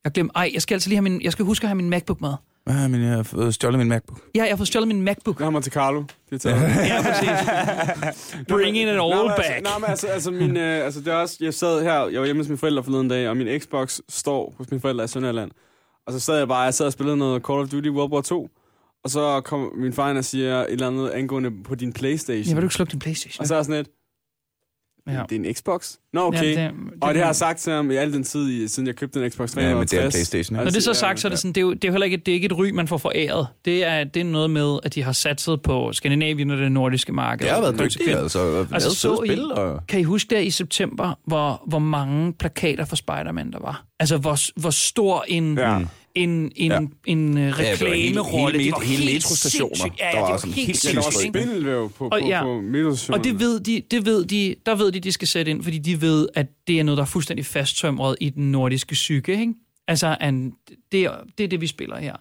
[0.03, 1.89] Jeg glemte, ej, jeg skal altså lige have min, jeg skal huske at have min
[1.89, 2.33] MacBook med.
[2.69, 4.19] Ja, men jeg har fået stjålet min MacBook.
[4.35, 5.39] Ja, jeg har fået stjålet min MacBook.
[5.39, 6.03] Jeg har mig til Carlo.
[6.29, 6.61] Det er taget.
[6.91, 8.45] Ja, præcis.
[8.47, 9.39] Bringing it Nej, all men back.
[9.49, 12.19] Altså, nej, men altså, altså, min, øh, altså, det er også, jeg sad her, jeg
[12.19, 15.07] var hjemme hos mine forældre forleden dag, og min Xbox står hos mine forældre i
[15.07, 15.51] Sønderjylland.
[16.07, 18.21] Og så sad jeg bare, jeg sad og spillede noget Call of Duty World War
[18.21, 18.49] 2,
[19.03, 22.43] og så kom min far ind og siger et eller andet angående på din Playstation.
[22.47, 23.41] Ja, vil du ikke slukke din Playstation?
[23.41, 23.89] og så er jeg sådan lidt,
[25.07, 25.21] Ja.
[25.29, 25.95] det er en Xbox?
[26.13, 26.43] Nå, okay.
[26.43, 26.71] Ja, det, det,
[27.01, 29.31] og det har jeg sagt til ham i al den tid, siden jeg købte den
[29.31, 29.63] Xbox 360.
[29.71, 30.63] Ja, men det er en Playstation, ikke?
[30.63, 31.91] Når det er så sagt, så er det sådan, det er jo, det er jo
[31.91, 33.47] heller ikke, det er ikke et ry, man får foræret.
[33.65, 37.13] Det er, det er noget med, at de har satset på Skandinavien og det nordiske
[37.13, 37.45] marked.
[37.45, 38.39] Det har været dygtigt, altså.
[38.57, 39.87] Altså, Altså, så så I- spil, og...
[39.87, 43.83] Kan I huske der i september, hvor, hvor mange plakater for Spider-Man der var?
[43.99, 45.79] Altså, hvor, hvor stor en, Ja.
[46.15, 46.77] En, en, Ja.
[46.77, 48.59] en, en øh, var hele- reklamerolle.
[48.59, 49.85] hele det var helt metrostationer.
[49.99, 51.33] Ja, Der ja, var det var sådan helt helt Ja, der var sindssygt.
[51.33, 52.43] spindelvæv på, på, Og ja.
[52.43, 53.13] på.
[53.13, 55.77] Og det ved de, det ved de, der ved de, de skal sætte ind, fordi
[55.77, 59.53] de ved, at det er noget, der er fuldstændig fasttømret i den nordiske psyke, ikke?
[59.87, 60.53] Altså, an,
[60.91, 62.15] det, er, det er det, vi spiller her.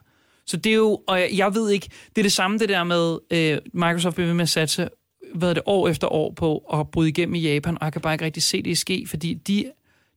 [0.46, 2.84] Så det er jo, og jeg, jeg ved ikke, det er det samme det der
[2.84, 4.88] med, øh, Microsoft bliver ved med at satse,
[5.34, 8.14] hvad det, år efter år på at bryde igennem i Japan, og jeg kan bare
[8.14, 9.64] ikke rigtig se det ske, fordi de,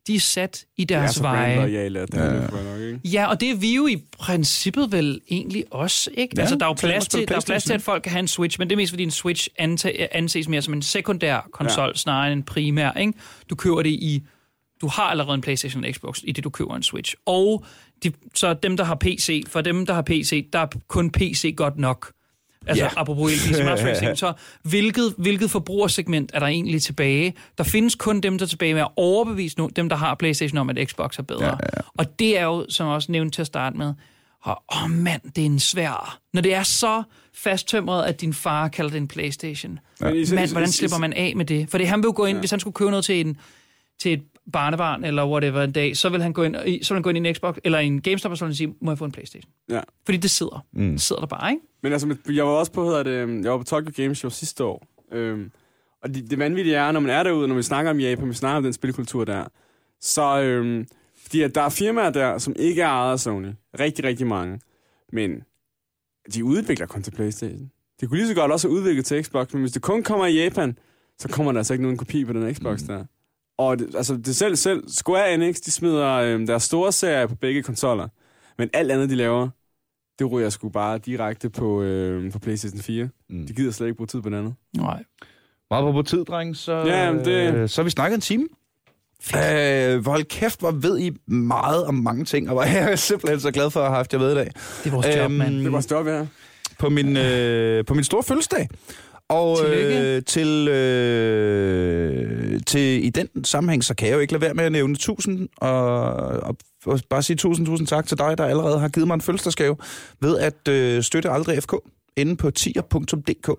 [0.07, 1.55] de er sat i er deres så veje.
[1.55, 2.19] brandloyale, at Ja.
[2.19, 2.99] er nok, ikke?
[3.05, 6.33] Ja, og det er vi jo i princippet vel egentlig også, ikke?
[6.35, 8.19] Ja, altså, der er jo plads til, der er plads til, at folk kan have
[8.19, 9.47] en Switch, men det er mest, fordi en Switch
[10.11, 11.93] anses mere som en sekundær konsol, ja.
[11.93, 13.13] snarere end en primær, ikke?
[13.49, 14.23] Du køber det i...
[14.81, 17.15] Du har allerede en PlayStation og Xbox, i det du køber en Switch.
[17.25, 17.65] Og
[18.03, 21.53] de, så dem, der har PC, for dem, der har PC, der er kun PC
[21.57, 22.11] godt nok.
[22.67, 22.89] Altså, Ja.
[22.95, 22.99] ja.
[23.01, 24.33] apropos hele smart switch så
[24.63, 27.33] hvilket, hvilket forbrugersegment er der egentlig tilbage?
[27.57, 30.57] Der findes kun dem, der er tilbage med at overbevise nu, dem, der har PlayStation
[30.57, 31.43] om, at Xbox er bedre.
[31.45, 31.81] Ja, ja, ja.
[31.97, 33.93] Og det er jo, som jeg også nævnte til at starte med,
[34.47, 34.53] åh
[34.83, 36.19] oh, mand, det er en svær.
[36.33, 37.03] Når det er så
[37.35, 39.79] fasttømret, at din far kalder det en Playstation.
[40.01, 40.03] I-
[40.33, 41.69] Mand, hvordan slipper man af med det?
[41.69, 42.37] For det han vil jo gå ind, Ja.
[42.37, 42.39] ja.
[42.39, 43.37] hvis han skulle købe noget til en
[44.01, 46.95] til et barnebarn eller whatever en dag, så vil han gå ind, i- så vil
[46.97, 48.75] han gå ind i en Xbox eller i en GameStop og så vil han sige,
[48.81, 49.51] må jeg få en Playstation?
[49.69, 49.81] Ja.
[50.05, 50.65] Fordi det sidder.
[50.73, 50.91] Mm.
[50.91, 51.65] Det sidder der bare, ikke?
[51.83, 54.63] Men altså, jeg var også på, hedder det, jeg var på Tokyo Game Show sidste
[54.63, 54.87] år.
[55.11, 55.51] Øhm,
[56.03, 58.33] og det, det vanvittige er, når man er derude, når vi snakker om Japan, vi
[58.33, 59.45] snakker om den spilkultur der,
[60.01, 60.87] så øhm,
[61.23, 63.47] fordi at der er firmaer der, som ikke er ejet af Sony.
[63.79, 64.59] Rigtig, rigtig mange.
[65.13, 65.43] Men
[66.33, 67.71] de udvikler kun til Playstation.
[68.01, 70.25] De kunne lige så godt også have udviklet til Xbox, men hvis det kun kommer
[70.25, 70.77] i Japan,
[71.19, 72.87] så kommer der altså ikke nogen kopi på den Xbox mm.
[72.87, 73.05] der.
[73.57, 77.35] Og det, altså, det selv, selv Square Enix, de smider øhm, deres store serier på
[77.35, 78.07] begge konsoller.
[78.57, 79.49] Men alt andet, de laver,
[80.19, 83.09] det ryger sgu bare direkte på, øh, på PlayStation 4.
[83.29, 83.47] Mm.
[83.47, 84.53] De gider slet ikke bruge tid på det andet.
[84.77, 85.03] Nej.
[85.69, 88.47] Meget på tid, dreng, så, Ja, det- øh, så har vi snakket en time.
[89.35, 93.39] Øh, hold kæft, hvor ved I meget om mange ting, og hvor er jeg simpelthen
[93.39, 94.45] så glad for at have haft jer med i dag.
[94.83, 95.59] Det er vores job, Øhm, mand.
[95.63, 96.25] Det var stoppe her.
[96.79, 98.69] På min, øh, på min store fødselsdag.
[99.33, 100.15] Og Tillykke.
[100.15, 104.63] øh, til, øh, til i den sammenhæng, så kan jeg jo ikke lade være med
[104.63, 108.79] at nævne tusind, og, og, og bare sige tusind, tusind tak til dig, der allerede
[108.79, 109.75] har givet mig en fødselsdagsgave
[110.21, 111.73] ved at øh, støtte Aldrig FK
[112.15, 113.51] inde på tier.dk.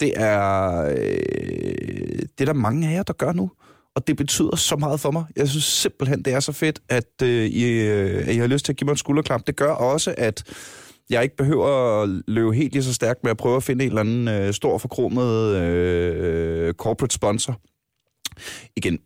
[0.00, 0.96] Det er, øh,
[2.38, 3.50] det er der mange af jer, der gør nu.
[3.96, 5.24] Og det betyder så meget for mig.
[5.36, 8.64] Jeg synes simpelthen, det er så fedt, at, øh, I, øh, at I har lyst
[8.64, 9.46] til at give mig en skulderklap.
[9.46, 10.44] Det gør også, at
[11.10, 13.90] jeg ikke behøver at løbe helt lige så stærkt med at prøve at finde en
[13.90, 17.60] eller anden øh, stor forkromet øh, corporate sponsor.
[18.76, 18.98] Igen,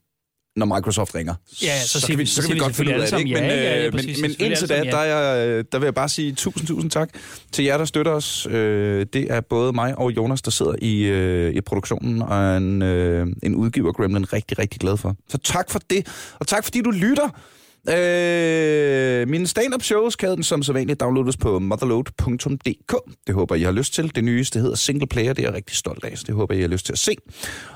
[0.57, 2.97] når Microsoft ringer, Ja, så så, kan vi- så så kan vi vi godt finde
[2.97, 3.19] ud af det.
[3.19, 3.35] Ikke?
[3.35, 4.21] Men, ja, ja, ja, øh, præcis.
[4.21, 7.11] men, men indtil da, der, er jeg, der vil jeg bare sige tusind, tusind tak
[7.53, 8.47] til jer, der støtter os.
[8.51, 12.83] Øh, det er både mig og Jonas, der sidder i, øh, i produktionen, og en,
[12.83, 15.17] øh, en udgiver Gremlin rigtig, rigtig glad for.
[15.29, 16.07] Så tak for det,
[16.39, 17.29] og tak fordi du lytter.
[17.89, 22.95] Øh, mine stand-up shows kan den som sædvanligt downloades på motherload.dk.
[23.27, 24.15] Det håber I har lyst til.
[24.15, 26.61] Det nyeste hedder Single Player, det er jeg rigtig stolt af, så det håber I
[26.61, 27.17] har lyst til at se.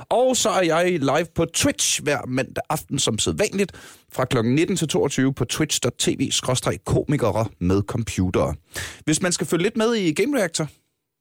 [0.09, 3.73] Og så er jeg live på Twitch hver mandag aften som sædvanligt
[4.13, 4.37] fra kl.
[4.45, 8.55] 19 til 22 på twitch.tv-komikere med computere.
[9.05, 10.69] Hvis man skal følge lidt med i Game Reactor,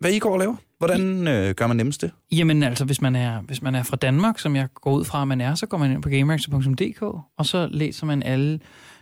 [0.04, 2.12] hvad I går og laver, hvordan øh, gør man nemmest det?
[2.32, 5.22] Jamen altså, hvis man, er, hvis man er fra Danmark, som jeg går ud fra,
[5.22, 7.02] at man er, så går man ind på gamereactor.dk,
[7.38, 8.60] og så læser man alle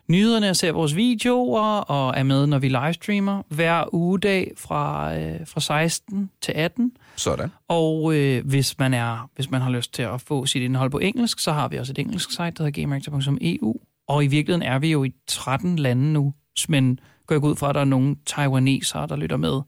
[0.07, 5.47] nyhederne og ser vores videoer, og er med, når vi livestreamer hver ugedag fra, øh,
[5.47, 6.91] fra 16 til 18.
[7.15, 7.51] Sådan.
[7.67, 10.99] Og øh, hvis, man er, hvis man har lyst til at få sit indhold på
[10.99, 13.75] engelsk, så har vi også et engelsk site, der hedder gamereactor.eu.
[14.07, 16.33] Og i virkeligheden er vi jo i 13 lande nu,
[16.69, 19.61] men går jeg ud fra, at der er nogle taiwanesere, der lytter med.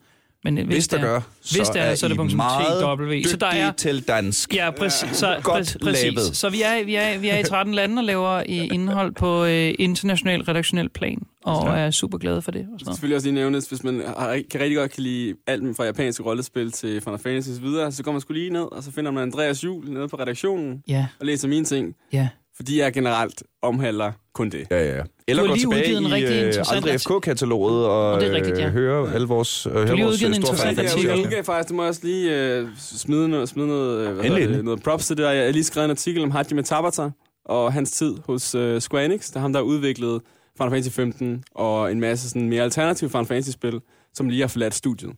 [0.44, 2.98] Men øh, Hvis der gør, så, hvis der er, så er det I punktum meget
[3.24, 3.30] TW.
[3.30, 4.56] Så der er, til dansk.
[4.56, 5.18] Ja, præcis.
[5.18, 6.14] Så, Godt præcis, præcis.
[6.16, 6.36] lavet.
[6.38, 9.46] Så vi er, vi, er, vi er i 13 lande og laver i indhold på
[9.46, 12.62] øh, international redaktionel plan, og er super glade for det.
[12.62, 12.96] Og sådan noget.
[12.96, 16.24] Selvfølgelig også lige nævnes, hvis man har, kan rigtig godt kan lide alt fra japanske
[16.24, 18.92] rollespil til Final Fantasy og så videre, så går man skulle lige ned, og så
[18.92, 22.30] finder man Andreas Jul nede på redaktionen Ja, og læser mine ting, ja.
[22.56, 24.68] fordi jeg generelt omhandler kun det.
[24.72, 25.02] Ja, ja.
[25.28, 28.30] Eller Du har gå lige tilbage i rigtig øh, interessant Aldrig FK-kataloget og, Og det
[28.30, 28.68] er rigtigt, ja.
[28.68, 31.10] øh, høre alle vores, øh, høre lige vores udgivet en øh, interessant artikel.
[31.10, 34.30] jeg udgav faktisk, det må jeg også lige øh, smide noget, smide noget, øh, hvad
[34.30, 35.32] det, noget props til det der.
[35.32, 37.10] Jeg har lige skrevet en artikel om Hajime Tabata
[37.46, 39.28] og hans tid hos øh, Square Enix.
[39.28, 40.22] Det er ham, der har udviklet
[40.58, 43.82] Final Fantasy 15 og en masse sådan, mere alternative Final Fantasy-spil,
[44.14, 45.12] som lige har forladt studiet.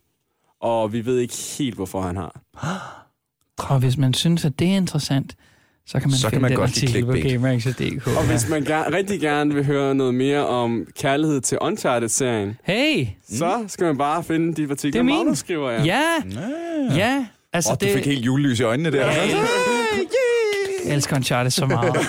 [0.60, 2.40] Og vi ved ikke helt, hvorfor han har.
[3.58, 5.34] Og hvis man synes, at det er interessant,
[5.86, 8.06] så kan man Så kan man den godt lide clickbait.
[8.18, 13.06] Og hvis man ger- rigtig gerne vil høre noget mere om kærlighed til Uncharted-serien, Hey,
[13.38, 15.04] så skal man bare finde de artikler, er.
[15.04, 15.70] Magnus skriver.
[15.70, 15.80] Ja.
[15.84, 16.00] ja,
[16.90, 16.96] Ja.
[16.96, 17.26] ja.
[17.52, 19.06] Altså, Og du det, fik helt julelys i øjnene der.
[19.06, 19.12] Ja,
[20.86, 21.92] Jeg elsker Uncharted så meget.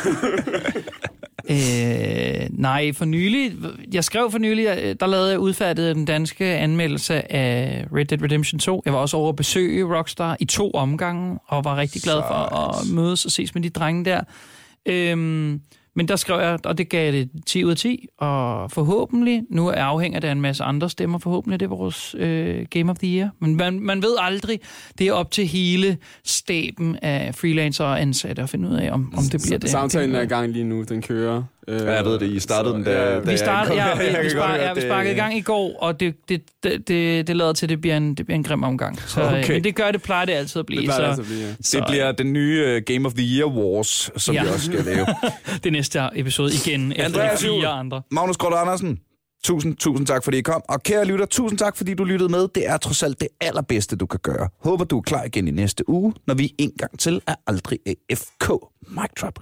[1.50, 3.54] øh, nej, for nylig,
[3.94, 8.22] jeg skrev for nylig, øh, der lavede jeg udfærdiget den danske anmeldelse af Red Dead
[8.22, 8.82] Redemption 2.
[8.86, 12.56] Jeg var også over at besøge Rockstar i to omgange, og var rigtig glad for
[12.56, 14.22] at mødes og ses med de drenge der.
[14.86, 15.62] Øhm,
[15.98, 19.70] men der skrev jeg, og det gav det 10 ud af 10, og forhåbentlig, nu
[19.70, 23.18] afhænger det af en masse andre stemmer, forhåbentlig det er vores øh, Game of the
[23.18, 23.30] Year.
[23.40, 24.60] Men man, man ved aldrig,
[24.98, 29.14] det er op til hele staben af freelancer og ansatte at finde ud af, om,
[29.18, 29.70] om det bliver det.
[29.70, 31.44] Samtalen er i gang lige nu, den kører.
[31.70, 32.28] Øh, Ja, jeg ved det.
[32.34, 34.74] I startede den, da- da- Vi jeg startede, kom ja, vi, Jeg vi, spar, ja,
[34.74, 37.70] vi sparkede i gang i går, og det, det, det, det, det lader til, at
[37.70, 39.00] det bliver en, det bliver en grim omgang.
[39.08, 39.54] Så, Okay.
[39.54, 40.82] Men det gør det, plejer det altid at blive.
[40.82, 41.54] Det plejer det så, altså at blive, ja.
[41.62, 44.44] så, Det bliver den nye uh, Game of the Year Wars, som Ja.
[44.44, 45.06] vi også skal lave.
[45.64, 48.02] det næste episode igen, efter Andreas de fire andre.
[48.12, 49.00] Magnus Grotte Andersen,
[49.44, 50.62] tusind, tusind tak, fordi I kom.
[50.70, 52.48] Og kære lytter, tusind tak, fordi du lyttede med.
[52.56, 54.50] Det er trods alt det allerbedste, du kan gøre.
[54.64, 57.80] Håber, du er klar igen i næste uge, når vi en gang til er aldrig
[57.86, 58.52] AFK.
[58.88, 59.40] Mic drop.